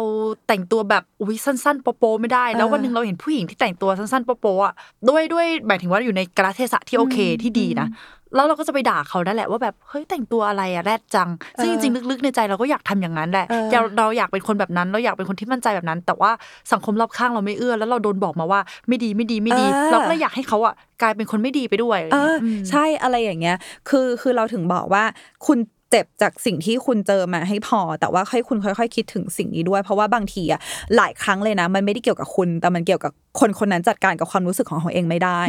[0.49, 4.75] แต่งตัวแบบอุ้ยสั้นๆโปโปไม่ได้ แล้วเออวันหนึ่งเราเห็นผู้หญิงที่แต่งตัวสั้นๆโปโปอะ
[5.09, 7.89] ด้วยด้วยหมายถึงว่าอยู่ในกราเทศะที่โอเคที่ดีนะ
[8.35, 16.31] แล้วเราก็จะไปด่าเขานั่นแหละว่าแบบเฮ้ยแต่งตัวอะไรอะแรดจัง ซึ่งจริงๆลึกๆในใจเราก็อยากทำอย่างนั้นแหละเออเราเราอยากเป็นคนแบบนั้นเราอยากเป็นคนที่มั่นใจแบบนั้น แต่ว่า
[16.73, 23.57] สังคมรอบข้างเราไม่เอื้อ แล้วเราโดนบอกมาว่าไม่ดีไม่ดีไม่ดีเออเราก็เลยอยากให้เขาอะกลายเป็นคนไม่ดีไปด้วยเออมใช่อะไรอย่างเงี้ย
[23.89, 25.05] คือคือเราถึงบอกว่า
[25.47, 25.59] คุณ
[25.93, 30.61] เจ็บจากสิ่งที่คุณเจอมาให้พอ แต่ว่าให้คุณค่อยๆ คิดถึงสิ่งนี้ด้วย เพราะว่าบางทีอะ
[30.97, 35.41] หลายครั้งเลยนะ มันไม่ได้เกี่ยวกับคุณ แต่มันเกี่ยวกับคนคนนั้นจัดการกับความรู้สึกของเขาเองไม่ได้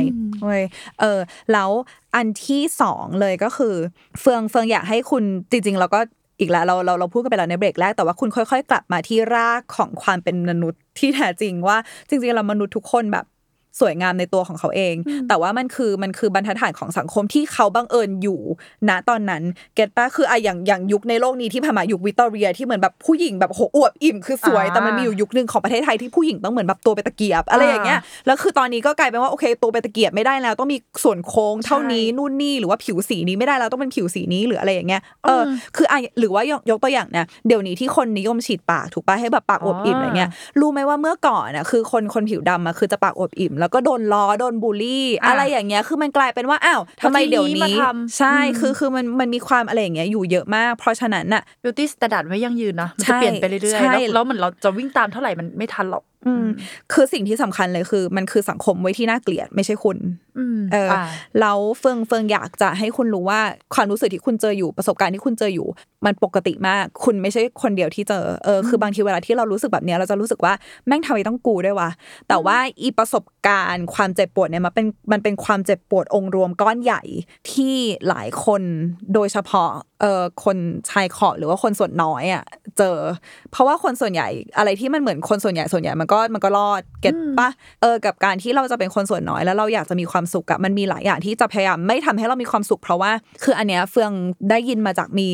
[0.44, 0.64] เว้ย
[1.00, 1.20] เออ
[1.52, 1.70] แล้ว
[2.16, 3.76] อันที่สองเลยก็คือ
[4.22, 6.00] เฟืองเฟืองอยากให้คุณจริงๆเราก็
[6.40, 11.78] อีกแล้วเราเราเราพูดกันไปแล้วในเบรกแรกแต่ว่าคุณค่อย ๆ กลับมาที่รากของความเป็นมนุษย์ที่แท้จริงว่า
[12.08, 13.26] จริงๆเรามนุษย์ทุกคนแบบ
[13.80, 14.96] สวยงามในตัวของเขาเอง
[15.28, 18.40] แต่ว่ามันคือมันคือบรรทัดฐานของสังคมที่เขาบังเอิญอยู่
[18.90, 19.44] ณตอนนั้น
[19.76, 56.46] เก็ตป้าคืออะอย่างอย่างยุคในโลกนี้ที่ผ่านมายุควิกตอเรีย ที่เหมือนแบบผู้หญิงแบบโหอวบอิ่มคือสวยอ่าแต่มันมีอยู่ยุคหนึ่งของประเทศไทยที่ผู้หญิงต้องเหมือนแบบตัวเป็นตะเกียบ อะไรอย่างเงี้ยแล้วคือตอนนี้ก็กลายเป็นว่าโอเคตัวเป็นตะเกียบไม่ได้แล้ว ต้องมีส่วนโค้งเท่านี้นู่นนี่หรือว่าผิวสีนี้ไม่ได้แล้วต้องเป็นผิวสีนี้หรืออะไรอย่างเงี้ยเอออคืออะหรือว่ายกยกตัวอย่างเนี่ยเดี๋ยวนี้ที่คนนิยมฉีดปากถูกปะให้แบบปากอวบอิ่มอะไรเงี้ยรู้ไหมว่าเมื่อก่อนอะคือคนคนผิวดำอะคือจะปากอวบอิ่มแล้วก็โดนล้อโดนบูลลี่อะอะไรอย่างเงี้ยคือมันกลายเป็นว่าอ้าวทำไมแล้วทีนี้เดี๋ยวมานี้ทำใช่อืมคือคือมันมันมีความอะไรอย่างเงี้ยอยู่เยอะมาก เพราะฉะนั้นน่ะ beauty standard ไม่ยั่งยืนนะมันใช่จะเปลี่ยนไปเรื่อยใช่ๆแล้วแล้วเหมือนเราจะวิ่งตามเท่าไหร่มันไม่ทันหรอก อืม
[56.94, 59.98] คือสิ่งที่สำคัญเลยคือ มันคือสังคมไว้ที่น่าเกลียดไม่ใช่คุณ
[60.38, 61.04] อืมเอออ่า
[61.40, 63.40] แล้วเฟิงเฟิงอยากจะให้คุณรู้ว่า
[63.74, 65.68] ความรู้สึกที่คุณเจออยู่ประสบการณ์ที่คุณเจออยู่
[66.06, 70.54] มันปกติมาก คุณไม่ใช่คนเดียวที่เจอเออคือบางทีเวลาที่เรารู้สึกแบบเนี้ยเราจะรู้สึกว่า
[70.88, 71.90] แม่งทำไมต้องกูด้วยวะ
[72.30, 77.02] แต่ว่าอีประสบการณ์ความเจ็บปวดเนี่ยมันเป็นมันเป็นความเจ็บปวดองค์รวมก้อนใหญ่
[77.52, 77.76] ที่
[78.10, 78.62] หลายคน
[79.14, 80.58] โดยเฉพาะเออคน
[80.90, 82.44] ชายขอบหรือว่าคนส่วนน้อยอะ
[82.78, 82.98] เจอ
[83.52, 87.50] เพราะว่าคนส่วนใหญ่อะไรที่มันเหมือนคนส่วนใหญ่ส่วนใหญ่มันก็มันก็รอดเก็ตปะ
[87.82, 93.12] เออกับการที่เราจะเป็นคนส่วนน้อยแล้วเราอยากจะมีความสุขอะมันมีหลายอย่างที่จะพยายามไม่ทำให้เรามีความสุข เพราะว่า
[93.44, 94.12] คืออันเนี้ยเฟือง
[94.50, 95.30] ได้ยินมาจากมี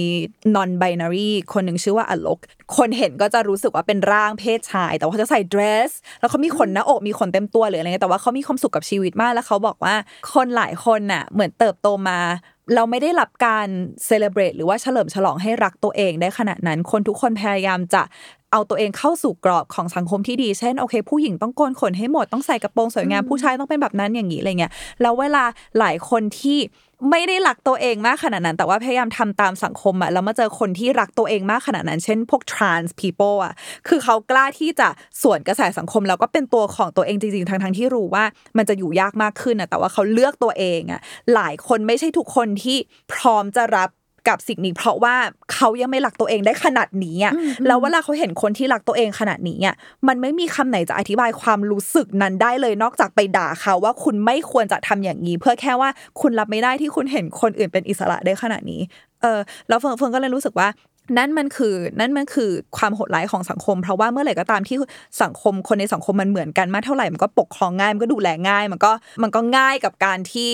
[0.56, 2.40] non binary คนหนึ่งชื่อว่าอลก
[2.78, 9.96] คนเห็นก็จะรู้สึกว่าเป็นร่างเพศชาย แต่ว่าเขาจะใส่เดรส แล้วเขามีขนหน้าอกมีขนเต็มตัวหรืออะไรเงี้ยแต่ว่าเขามีความสุขกับชีวิตมากแล้วเขาบอกว่า
[10.34, 12.20] คนหลายคนน่ะเหมือนเติบโตมา
[12.76, 13.68] เราไม่ได้รับการ
[14.06, 18.02] เซเลบรตหรือว่าเฉลิมฉลองให้รักตัวเองได้ขนาดนั้น คนทุกคนพยายามจะ
[18.52, 25.44] เอาตัวเองเข้าสู่กรอบของสังคมที่ดี เช่นโอเค ผู้หญิงต้องโกนขนให้หมดต้องใส่กระโปรงสวยงามผู้ชายต้องเป็นแบบนั้นอย่างนี้อะไรเงี้ยแล้วเวลา
[25.80, 26.60] หลายคนที่
[27.12, 33.54] ไม่ได้รักตัวเองมากขนาดนั้น แต่ว่าพยายามทำตามสังคมอะแล้วมาเจอคนที่รักตัวเองมากขนาดนั้น เช่น พวก trans people อะ
[33.88, 34.90] คือเขากล้าที่จะ
[35.22, 38.24] สวนกระแสสังคม แล้วก็เป็นตัวของตัวเองจริงๆทั้งๆที่รู้ว่า
[38.58, 41.02] มันจะอยู่ยากมากขึ้นอะแต่ว่าเขาเลือกตัวเองอะ
[41.34, 42.78] หลายคนไม่ใช่ทุกคนที่
[43.14, 43.90] พร้อมจะรับ
[44.30, 45.16] กับสิ่งนี้ เพราะว่า
[45.54, 47.34] เขายังไม่รักตัวเองได้ขนาดนี้อะ
[47.68, 49.76] แล้วเวลาเขาเห็นคนที่รักตัวเองขนาดนี้อะ
[50.08, 55.90] มันไม่มีคำไหนจะอธิบายความรู้สึกนั้นได้เลยนอกจากไปด่าเขาว่าคุณไม่ควรจะทำอย่างนี้ เพื่อแค่ว่า
[56.22, 58.82] คุณรับไม่ได้ที่คุณเห็นคนอื่นเป็นอิสระได้ขนาดนี้
[59.22, 60.70] เออแล้วเฟิงเฟิงก็เลยรู้สึกว่า
[61.18, 64.78] นั่นมันคือนั่นมันคือความโหดร้ายของสังคม เพราะว่าเมื่อไหร่ก็ตามที่
[65.24, 68.92] สังคมคนในสังคมมันเหมือนกันมากเท่าไหร่มันก็ปกครองง่ายมันก็ดูแลง่าย มันก็
[69.24, 70.52] มันก็ง่ายกับการที่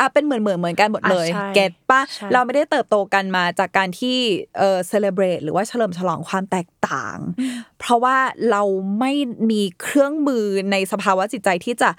[0.00, 4.16] อะเป็นเหมือนเหมือนเหมือนกันหมดเลยอะใช่เก็ต ปปะใช่เราไม่ได้เติบโตกันมาจากการที่
[4.58, 7.18] เออเซเลบรตหรือว่าเฉลิมฉลองความแตกต่าง
[7.80, 8.16] เพราะว่า
[8.50, 8.62] เรา
[9.00, 9.12] ไม่
[9.50, 11.90] มีเครื่องมือในสภาวะจิตใจที่จะ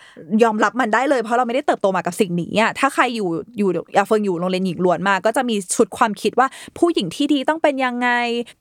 [0.43, 8.09] ยอมรับมันได้เลย เพราะเราไม่ได้เติบโตมากับสิ่งนี้อะถ้าใครอยู่อยู่อยากเฟิงอยู่โรงเรียนหญิงล้วนมา ก็จะมีชุดความคิดว่าผู้หญิงที่ดีต้องเป็นยังไง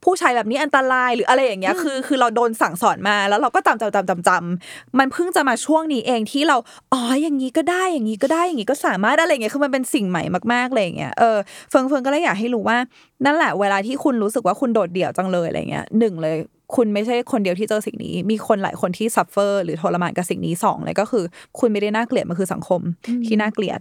[0.04, 6.56] ผู้ชายแบบนี้อันตรายหรืออะไรอย่างเงี้ยคือ คือเราโดนสั่งสอนมาแล้วเราก็จำจำจำจำจำมันเพิ่งจะมาช่วงนี้เองที่เรา
[6.92, 11.34] อ๋ออย่างนี้ก็ได้อย่างนี้ก็ได้อย่างนี้ก็สามารถอะไรอย่างเงี้ยคือมันเป็นสิ่งใหม่มากๆเลยอย่างเงี้ยเออ
[11.70, 12.76] เฟิงเฟิงก็เลยอยากให้รู้ว่า
[13.24, 16.36] นั่นแหละเวลาที่คุณรู้สึกว่าคุณโดดเดี่ยวจังเลยอะไรเงี้ยหนึ่งเลย
[16.74, 21.24] คุณไม่ใช่คนเดียวที่เจอสิ่งนี้ มีคนหลายคนที่ suffer หรือทรมานกับสิ่งนี้สองเลยก็คือ
[21.58, 22.80] คุณไม่ได้น่าเกลียดมันคือสังคม
[23.26, 23.80] ที่น่าเกลียด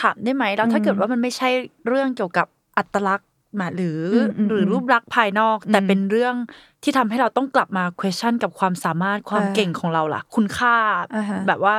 [0.00, 1.48] ถามได้ไหมแล้วถ้าเกิดว่ามันไม่ใช่
[1.88, 2.46] เรื่องเกี่ยวกับ
[2.78, 3.28] อัตลักษณ์
[3.60, 6.34] มาหรืออมอืมหรือรูปลักษณ์ภายนอก แต่อืมเป็นเรื่อง
[6.82, 10.76] ที่ทำให้เราต้องกลับมา question กับความสามารถความอ่าเก่งของเราล่ะ คุณค่า
[11.16, 11.74] อ่าฮะแบบว่า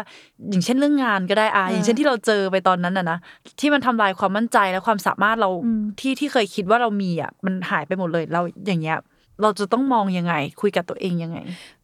[0.50, 3.18] อย่างเช่นเรื่องงานก็ได้อะอ่าอย่างเช่นที่เราเจอไปตอนนั้นน่ะนะ
[3.60, 8.98] ที่มันทำลายความมั่นใจและความสามารถเราอืมที่ที่เคยคิดว่าเรามีอะมันหายไปหมดเลยเราอย่างเงี้ย
[9.42, 11.38] เราจะต้องมองยังไง คุยกับตัวเองยังไง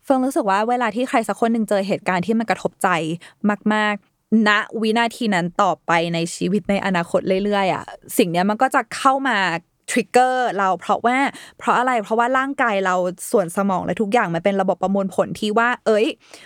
[0.04, 2.88] เฟิงรู้สึกว่าเวลาที่ใครสักคนหนึ่งเจอเหตุการณ์ที่มันกระทบใจ
[3.74, 4.50] มากๆณ
[4.82, 7.84] วินาทีนั้นต่อไปในชีวิตในอนาคตเรื่อยๆอะ
[8.18, 9.38] สิ่งเนี้ยมันก็จะเข้ามา
[9.90, 11.18] ทริกเกอร์เราเพราะว่า
[11.58, 12.96] เพราะอะไรเพราะว่าร่างกายเรา
[13.32, 16.06] ส่วนสมองและทุกอย่างมันเป็นระบบประมวลผลที่ว่า เอ้ย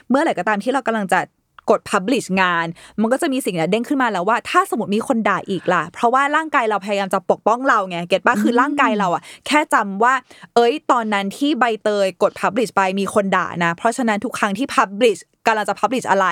[0.09, 1.21] เมื่อไหร่ก็ตามที่เรากำลังจะ
[1.69, 2.65] กด publish งาน
[3.01, 10.13] มันก็จะมีสิ่งเนี้ยเด้งขึ้นมาแล้วว่า ถ้าสมมติมีคนด่าอีกล่ะ เพราะว่าร่างกายเราพยายามจะปกป้องเราไง เก็ตปะคือร่างกายเราอะ แค่จำว่า
[10.55, 16.27] เอ้ย ตอนนั้นที่ใบเตยกด publish ไปมีคนด่านะ เพราะฉะนั้นทุกครั้งที่ publish กำลังจะ publish อะไร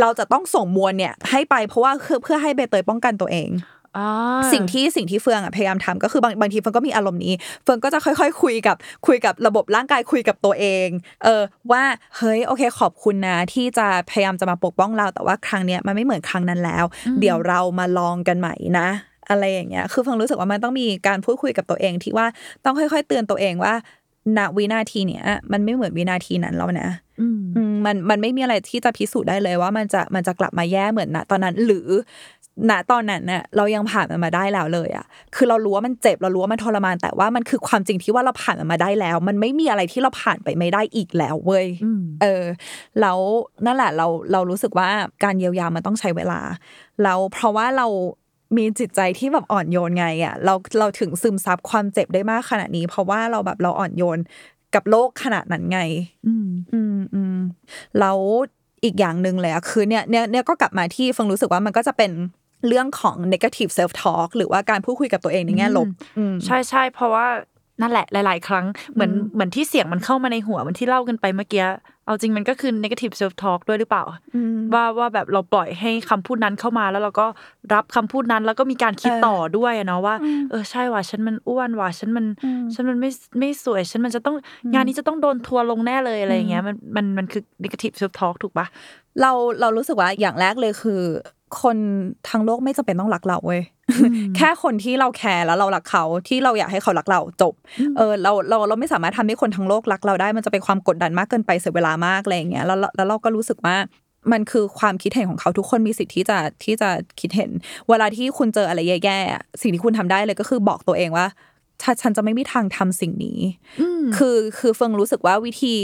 [0.00, 3.48] เราจะต้องส่งมวลเนี่ยให้ไปเพราะว่าเพื่อเพื่อให้ใบเตยป้องกันตัวเอง
[4.52, 10.88] สิ่งที่สิ่งที่เฟืองอะพยายามทำก็คือบางบางทีเฟืองก็มีอารมณ์นี้ เฟืองก็จะค่อยๆ คุยกับคุยกับระบบร่างกายคุยกับตัวเอง
[11.24, 11.82] เออว่า
[12.16, 16.84] เฮ้ยโอเคขอบคุณนะ ที่จะพยายามจะมาปกป้องเรา แต่ว่าครั้งเนี้ยมันไม่เหมือนครั้งนั้นแล้ว
[17.20, 18.88] เดี๋ยวเรามาลองกันใหม่นะ
[19.30, 22.26] อะไรอย่างเงี้ย คือเฟืองรู้สึกว่ามันต้องมีการพูดคุยกับตัวเองที่ว่า
[22.64, 23.74] ต้องค่อย ๆ เตือนตัวเองว่า
[24.38, 31.88] ณวินาทีเนี้ยมันไม่เหมือนวินาทีนั้นแล้วนะอืมอืมมันมันไม่มีอะไรที่จะพิสูจน์ได้เลยว่ามันจะมันจะกลับมาแย่เหมือนณตอนนั้น หรือ
[32.70, 42.44] ณตอนนั้นน่ะเรายังผ่านมันมาได้แล้วเลยอะคือเรารู้ว่ามันเจ็บเรารู้ว่ามันทรมาน แต่ว่ามันคือความจริงที่ว่าเราผ่านมันมาได้แล้ว มันไม่มีอะไรที่เราผ่านไปไม่ได้อีกแล้วเว้ยอืมเออ
[43.00, 43.18] แล้ว
[43.64, 44.88] นั่นแหละเราเรารู้สึกว่า
[45.24, 46.40] การเยียวยามันต้องใช้เวลา
[47.02, 47.86] แล้วเพราะว่าเรา
[48.56, 54.18] มีจิตใจที่แบบอ่อนโยนไงอะเราเราถึงซึมซับความเจ็บได้มากขนาดนี้ เพราะว่าเราแบบเราอ่อนโยน
[54.74, 55.80] กับโลกขนาดนั้นไง
[56.26, 57.36] อืมอืมอืม
[58.00, 58.18] แล้ว
[58.84, 62.10] อีกอย่างหนึ่งเลยอะคือเนี่ยเนี่ยเนี่ยก็กลับมาที่เฟิงรู้สึกว่ามันก็จะเป็น
[62.68, 65.88] เรื่องของ negative self talk หรือว่าการพูดคุยกับตัวเองในแง่ลบ
[66.18, 67.26] อืมใช่ใช่เพราะว่า
[67.80, 71.64] นั่นแหละหลาย ๆ ครั้งเหมือนอืมเหมือนที่เสียงมันเข้ามาในหัวเหมันที่เล่ากันไปเมื่อกี้
[72.06, 77.26] เอาจริงมันก็คือ negative self talk ด้วยหรือเปล่าอืมว่าว่าแบบเราปล่อยให้คำพูดนั้นเข้ามาแล้วเราก็
[77.74, 84.36] รับคำพูดนั้น แล้วก็มีการคิดเออต่อด้วยอะเนาะว่าอืมเออใช่ว่ะฉันมันอ้วนว่ะฉันมันอืมฉันมันไม่ไม่สวย ฉันมันจะต้อง
[84.72, 88.66] งานนี้จะต้องโดนทัวร์ลงแน่เลยอะไรอย่างเงี้ยมันมันมันคือ negative self talk ถูกปะ
[89.20, 91.00] เราเรารู้สึกว่าอย่างแรกเลยคือ
[91.62, 91.76] คน
[92.30, 93.62] ทั้งโลกไม่จำเป็นต้องรักเราเว้ย
[94.36, 97.54] แค่คนที่เราแคร์แล้วเรารักเขาที่เราอยากให้เขารักเราจบ
[97.96, 103.76] เออเราเราเราไม่สามารถทำให้คนทั้งโลกรักเราได้มันจะเป็นความกดดันมากเกินไปเสียเวลามากอะไรอย่างเงี้ยแล้วแล้วแล้วเราก็รู้สึกว่า
[104.32, 107.50] มันคือความคิดเห็นของเขาทุกคนมีสิทธิ์ที่จะที่จะคิดเห็น
[107.88, 111.55] เวลาที่คุณเจออะไรแย่ๆอะสิ่งที่คุณทำได้เลยก็คือบอกตัวเองว่าถ้า
[112.02, 113.38] ฉันจะไม่มีทางทำสิ่งนี้
[114.16, 115.74] คือคือเฟิงรู้สึกว่าวิธี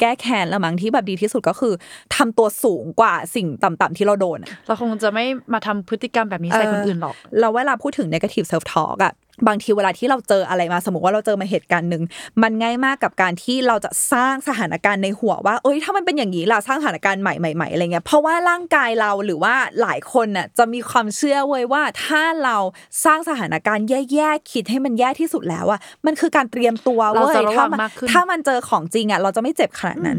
[0.00, 1.74] แก้แค้นละมั้งที่แบบดีที่สุดก็คือ
[2.16, 9.12] ทำตัวสูงกว่าสิ่งต่ำๆที่เราโดนอะเราคงจะไม่มาทำพฤติกรรมแบบนี้ใส่คนอื่นหรอก เราเวลาพูดถึง negative self talk อะ
[9.46, 12.02] บางทีเวลาที่เราเจออะไรมา สมมติว่าเราเจอมาเหตุการณ์หนึ่ง
[12.42, 22.56] มันง่ายมากกับการที่เราจะสร้างสถานการณ์ในหัวว่าเอ้ยถ้ามันเป็นอย่างนี้ล่ะสร้างสถานการณ์ใหม่ใหม่ๆอะไรเงี้ยเพราะว่าร่างกายเราหรือว่าหลายคนน่ะจะมีความเชื่อเว้ยว่าถ้าเรา
[23.04, 30.18] สร้างสถานการณ์แย่ๆคิดให้มันแย่ที่สุดแล้วอะมันคือการเตรียมตัวเราเว้ยจะระวังถ้ามันมากขึ้นถ้ามันเจอของจริงอะเราจะไม่เจ็บขนาดนั้น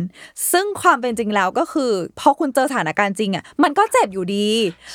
[0.51, 4.49] ซึ่งความเป็นจริงแล้วก็คือพอคุณเจอสถานการณ์จริงอะมันก็เจ็บอยู่ดี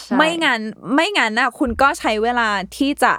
[0.05, 0.61] ใช่ไม่งั้น
[0.95, 3.15] ไม่งั้นน่ะคุณก็ใช้เวลาที่จะ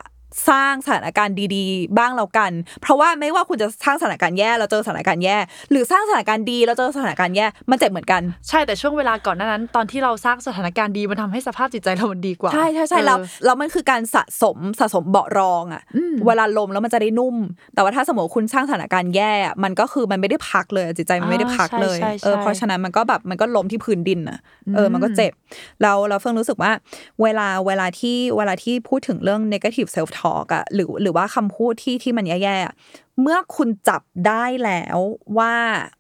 [0.50, 5.38] สร้างสถานการณ์ดีๆ บ้างแล้วกัน เพราะว่าไม่ว่าคุณจะสร้างสถานการณ์แย่เราเจอสถานการณ์แย่
[5.72, 17.36] หรือสร้างสถานการณ์ดีเราเจอสถานการณ์แย่มันเจ็บเหมือนกันใช่แต่ช่วงเวลาก่อนหน้านั้น ตอนที่เราสร้างสถานการณ์ดีมันทำให้สภาพจิตใจเรามันดีกว่าใช่ใช่ใช่เออแล้วแล้วมันคือการสะสมสะสมเบาะรองอะอืมเวลาลมแล้วมันจะได้นุ่ม
[17.74, 24.40] แต่ว่าถ้าสมมติคุณสร้างสถานการณ์แย่อะมันก็คือมันไม่ได้พักเลยจิตใจมันไม่ได้พักเลยอ่าใช่ใช่เออใช่เพราะฉะนั้นมันก็แบบมันก็ล้มที่พื้นดินอะ
[24.76, 25.32] เออมันก็เจ็บ
[25.82, 26.72] แล้วเราเฟิงรู้สึกว่า
[27.22, 32.74] เวลาเวลาที่เวลาที่พูดถึงเรื่อง negative self ทอกอะหรือหรือว่าคำพูดที่ที่มันแย่ๆอะ
[33.22, 34.98] เมื่อคุณจับได้แล้ว
[35.38, 35.54] ว่า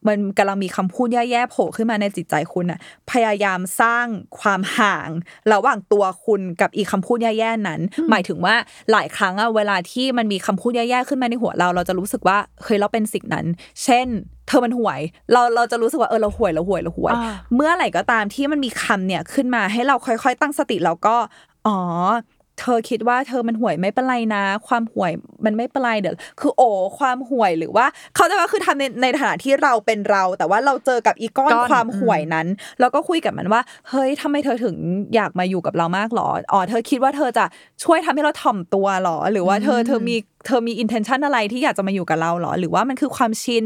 [0.07, 2.79] มันกำลังมีคำพูดแย่ๆโผล่ขึ้นมาในจิตใจคุณอะ
[3.11, 4.05] พยายามสร้าง
[4.39, 5.09] ความห่าง
[5.53, 7.79] ระหว่างตัวคุณกับอีคำพูดแย่ๆนั้น
[8.09, 8.55] หมายถึงว่า
[8.91, 13.45] หลายครั้งอะเวลาที่มันมีคำพูดแย่ๆขึ้นมาในหัวเรา เราจะรู้สึกว่าเฮ้ยเราเป็นสิ่งนั้น
[13.83, 14.07] เช่น
[14.47, 14.99] เธอมันห่วย
[15.31, 21.15] เราเราจะรู้สึกว่าเออเราห่วยเราห่วยเราห่วยอ่าเมื่อไหร่ก็ตามที่มันมีคำเนี่ยขึ้นมาให้เราค่อยๆ ตั้งสติแล้วก็
[21.67, 21.79] อ๋อ
[22.59, 25.11] เธอคิดว่าเธอมันห่วยไม่เป็นไรนะ ความห่วย
[25.45, 32.47] มันไม่เป็นไรเดี๋ยวคือโอ้ความห่วยหรือว่า เขาใจะว่าคือทำในในฐานะที่เราเป็นเรา แต่ว่าเราเจอกับอีก้อนก้อนความห่วยนั้น
[32.79, 34.75] แล้วก็คุยกับมันว่า เฮ้ยทำไมเธอถึง
[35.15, 37.45] อยากมาอยู่กับเรามากหรออ๋อเธอคิดว่าเธอจะ
[37.83, 43.63] ช่วยทำให้เราถ่อมตัวหรอ หรือว่าเธอเธอมีเธอมี intention อะไรที่อยากจะมาอยู่กับเราหรอ หรือว่ามันคือความชิน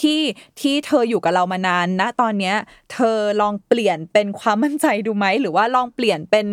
[0.00, 0.20] ที่
[0.60, 2.56] ที่เธออยู่กับเรามานานนะตอนเนี้ย
[2.92, 6.46] เธอลองเปลี่ยนเป็นความมั่นใจดูไหมหรือว่าลองเปลี่ยนเป็น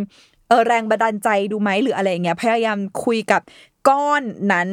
[0.50, 3.42] เออแรงบันดาลใจดูไหมหรืออะไรอย่างเงี้ยพยายามคุยกับ
[3.90, 4.68] ก้อนนั้น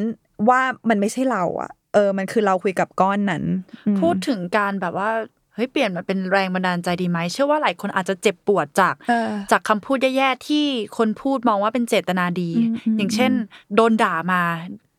[0.49, 3.45] ว่ามันไม่ใช่เราอะเออ มันคือเราคุยกับก้อนนั้น
[3.87, 5.11] อืมพูดถึงการแบบว่า
[5.55, 10.65] เฮ้ยเปลี่ยนมาเป็นแรงบันดาลใจดีไหมเชื่อว่าหลายคนอาจจะเจ็บปวดจากเออจากคำพูดแย่ๆที่
[10.99, 13.33] คนพูดมองว่าเป็นเจตนาดีอืมอืมอย่างเช่น
[13.75, 14.43] โดนด่ามา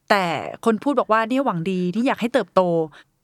[0.10, 0.26] แต่
[0.66, 2.62] คนพูดบอกว่านี่หวังดีที่อยากให้เติบโต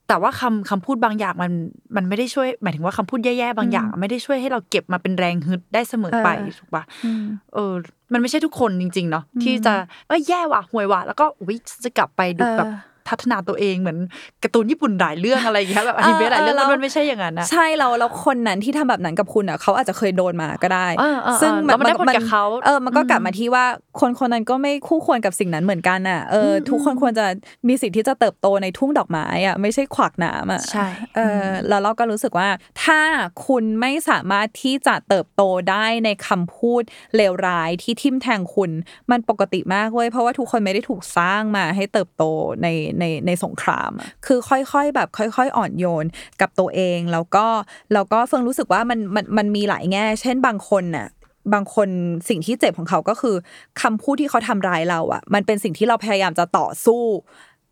[0.08, 1.51] แต่ว่าคำคำพูดบางอย่างมัน
[1.95, 7.74] มันไม่ได้ช่วย หมายถึงว่าคำพูดแย่ๆบางอย่าง ไม่ได้ช่วยให้เราเก็บมาเป็นแรงฮึดได้เสมอไปเออถูกปะอืมเออ
[8.14, 9.74] มันไม่ใช่ทุกคนจริง ๆ เนาะที่จะ
[10.08, 12.72] เอ้ยแย่ว่ะห่วยว่ะแล้วก็อุ้ยจะกลับไปดูเออแบบ
[13.10, 13.97] พัฒนาตัวเองเหมือน
[14.43, 23.66] การ์ตูนญี่ปุ่นหลายเรื่องอะไรอย่างเงี้ยแบบอนิเมะหลายเรื่องเออแล้วเออมันไม่ใช่อย่างนั้นนะใช่เราแล้วคนนั้นที่ทำแบบนั้นกับคุณอะเขาอาจจะเคยโดนมาก็ได้เออเออซึ่งเออแล้วมันได้ผลกับเขาเออมันก็อืมกลับมาที่ว่า
[23.99, 27.26] คนคนนั้นก็ไม่คู่ควรกับสิ่งนั้นเหมือนกันอะเอออมทุกคนควรจะ
[27.68, 32.49] มีสิทธิ์ที่จะเติบโตในทุ่งดอกไม้อะไม่ใช่ขวากหน้ำอะใช่เออแล้วเราก็รู้สึกว่า
[32.84, 33.01] ถ้า
[33.47, 36.82] คุณไม่สามารถที่จะเติบโตได้ในคำพูด
[37.16, 38.72] เลวร้ายที่ทิ่มแทงคุณ
[39.12, 42.24] มันปกติมากเว้ยเพราะว่าทุกคนไม่ได้ถูกสร้างมาให้เติบโต
[42.64, 42.68] ใน
[43.00, 43.91] ในในสงคราม
[44.26, 46.06] คือค่อยๆแบบค่อย ๆ อ่อนโยน
[46.41, 47.45] กับตัวเอง แล้วก็
[47.93, 51.08] แล้วก็เฟิงรู้สึกว่ามันมันมันมีหลายแง่ เช่นบางคนน่ะ
[51.54, 51.89] บางคน
[52.30, 53.36] สิ่งที่เจ็บของเขาก็คือ
[53.82, 57.04] คำพูดที่เขาทำร้ายเราอะ มันเป็นสิ่งที่เราพยายามจะต่อสู้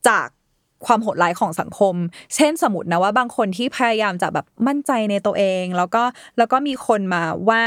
[0.07, 0.27] จาก
[0.85, 1.95] ความโหดร้ายของสังคม
[2.35, 6.03] เช่นสมมตินะว่าบางคนที่พยายามจะแบบมั่นใจในตัวเอง แล้วก็
[6.37, 7.63] แล้วก็มีคนมาว่า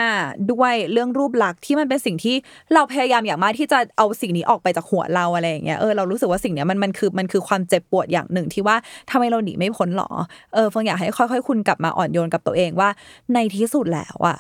[0.52, 2.36] ด้วยเรื่องรูปลักษณ์ที่มันเป็นสิ่งที่
[2.74, 8.76] เราพยายามอย่างมากที่จะเอาสิ่งนี้ออกไปจากหัวเราอะไรอย่างเงี้ยเออเรารู้สึกว่าสิ่งเนี้ยมันมันคือมันคือความเจ็บปวดอย่างหนึ่งที่ว่า
[9.10, 10.10] ทำไมเราหนีไม่พ้นหรอ
[10.54, 12.88] เออเฟิงอยากให้ค่อย ๆ คุณกลับมาอ่อนโยนกับตัวเองว่า
[13.34, 14.38] ในที่สุดแล้วอะ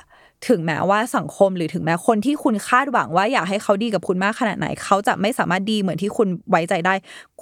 [0.48, 6.94] ถึงแม้ว่าสังคมหรือถึงแม้คนที่คุณคาดหวังว่าอยากให้เขาดีกับคุณมากขนาดไหน เขาจะไม่สามารถดีเหมือนที่คุณไว้ใจได้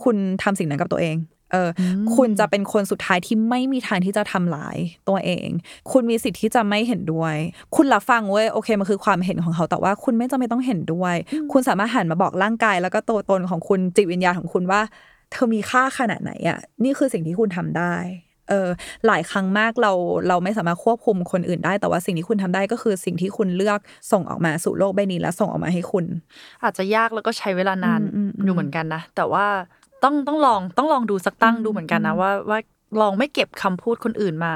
[0.02, 1.16] คุณทำสิ่งนั้นกับตัวเอง
[1.52, 1.82] เอออ
[2.16, 4.76] คุณจะเป็นคนสุดท้ายที่ไม่มีทางที่จะทำร้าย
[5.08, 5.48] ตัวเอง
[5.92, 7.36] คุณมีสิทธิ์ที่จะไม่เห็นด้วย
[7.76, 11.14] คุณรับฟังเว้ยโอเคมันคือความเห็นของเขาแต่ว่าคุณไม่จำเป็นต้องเห็นด้วย
[11.52, 14.80] คุณสามารถหันมาบอกร่างกาย แล้วก็ตัวตนของคุณจิตวิญญาณของคุณว่า
[15.32, 17.94] เธอมีค่าขนาดไหนอะ นี่คือสิ่งที่คุณทำได้
[18.48, 18.68] เออ
[19.06, 19.92] หลายครั้งมากเรา
[20.28, 23.78] เราไม่สามารถควบคุมคนอื่นได้ แต่ว่าสิ่งที่คุณทำได้ก็คือสิ่งที่คุณเลือก
[24.12, 26.04] ส่งออกมาสู่โลกใบนี้และส่งออกมาให้คุณ
[26.62, 29.46] อาจจะยากแล้วก็ใช้เวลานานอืมอืมอืมอยู่เหมือนกันนะแต่ว่า
[30.04, 32.58] ต้องต้องลองต้องลองดูสักตั้งดูเหมือนกันนะว่าว่า
[33.00, 34.52] ลองไม่เก็บคำพูดคนอื่นมา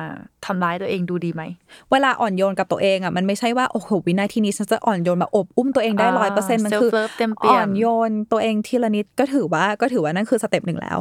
[0.46, 1.42] ทำร้ายตัวเองดูดีไหม
[1.90, 10.98] เวลาอ่อนโยนกับตัวเองอะมันไม่ใช่ว่าโอ้โหวินาทีนี้ฉันจะอ่อนโยนแบบอบอุ้มตัวเองได้อ่าร้อยเปอร์เซ็นต์มันคือ self-love เต็มเปี่อ่ยมอนโยนตัวเองทีละนิดก็ถือว่าก็ถือว่านั่นคือสเต็ปหนึ่งแล้ว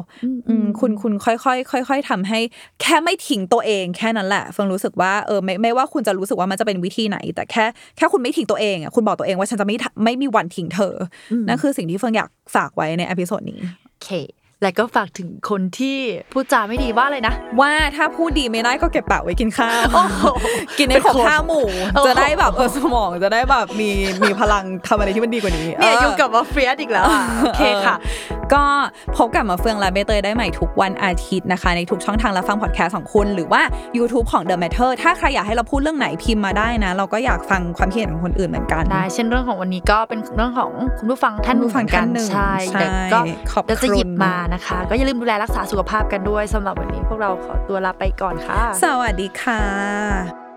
[0.50, 2.40] อืมคุณคุณค่อยๆค่อยๆทำให้
[2.82, 7.66] แค่ไม่ทิ้งตัวเอง แค่นั้นแหละเฟิงรู้สึกว่าเออไม่ไม่ว่าคุณจะรู้สึกว่ามันจะเป็นวิธีไหน แต่แค่
[7.98, 10.96] แค่คุณไม่ทิ้งตัวเองอะคุณบอกตัวเองว่าฉันจะไม่ทำไม่มีวันทิ้งเธอ
[11.32, 14.10] อนั่นคือสิ่งที่เฟิงอยากฝากไว้ใน episode นี้โอเค
[14.64, 15.98] แล้วก็ฝากถึงคนที่
[16.34, 20.26] พูดจาไม่ดีว่าเลยนะ ว่าถ้าพูดดีไม่ได้ก็เก็บปากไว้กินข้าวโอ้โห
[20.78, 21.62] กินในของข้าวหมู
[21.94, 23.90] โอ้โหจะได้แบบเออสมองจะได้แบบมี
[24.24, 27.96] มีพลังทำอะไรที่มันดีกว่านี้เนี่ยอออยู่กับมาเฟียสอีกแล้วอะโอเคค่ะ
[28.54, 28.64] ก็
[29.18, 33.62] พบกับมาเฟืองและเบเตยได้ใหม่ทุกวันอาทิตย์นะคะ ในทุกช่องทางรับฟังพอดแคสต์ของคุณ หรือว่า
[33.98, 43.20] YouTube ของ The Matter ถ้าใครอยากให้เราพูดเรื่องไหนพิมพ์มาได้นะ เราก็อยากฟังความคิดเห็นของคนอื่นเหมือนกันได้เช่นเรื่องของวันนี้ก็เป็นเรื่องของคุณผู้ฟังท่านคุณผู้ฟังท่านหนึ่งใช่ใช่เดี๋ยวก็
[43.52, 50.49] ขอบคุณเดี๋ยวจะหยิบมานะคะ ก็อย่าลืมดูแลรักษาสุขภาพกันด้วยสำหรับวันนี้พวกเราขอตัวลาไปก่อนค่ะ สวัสดีค่ะ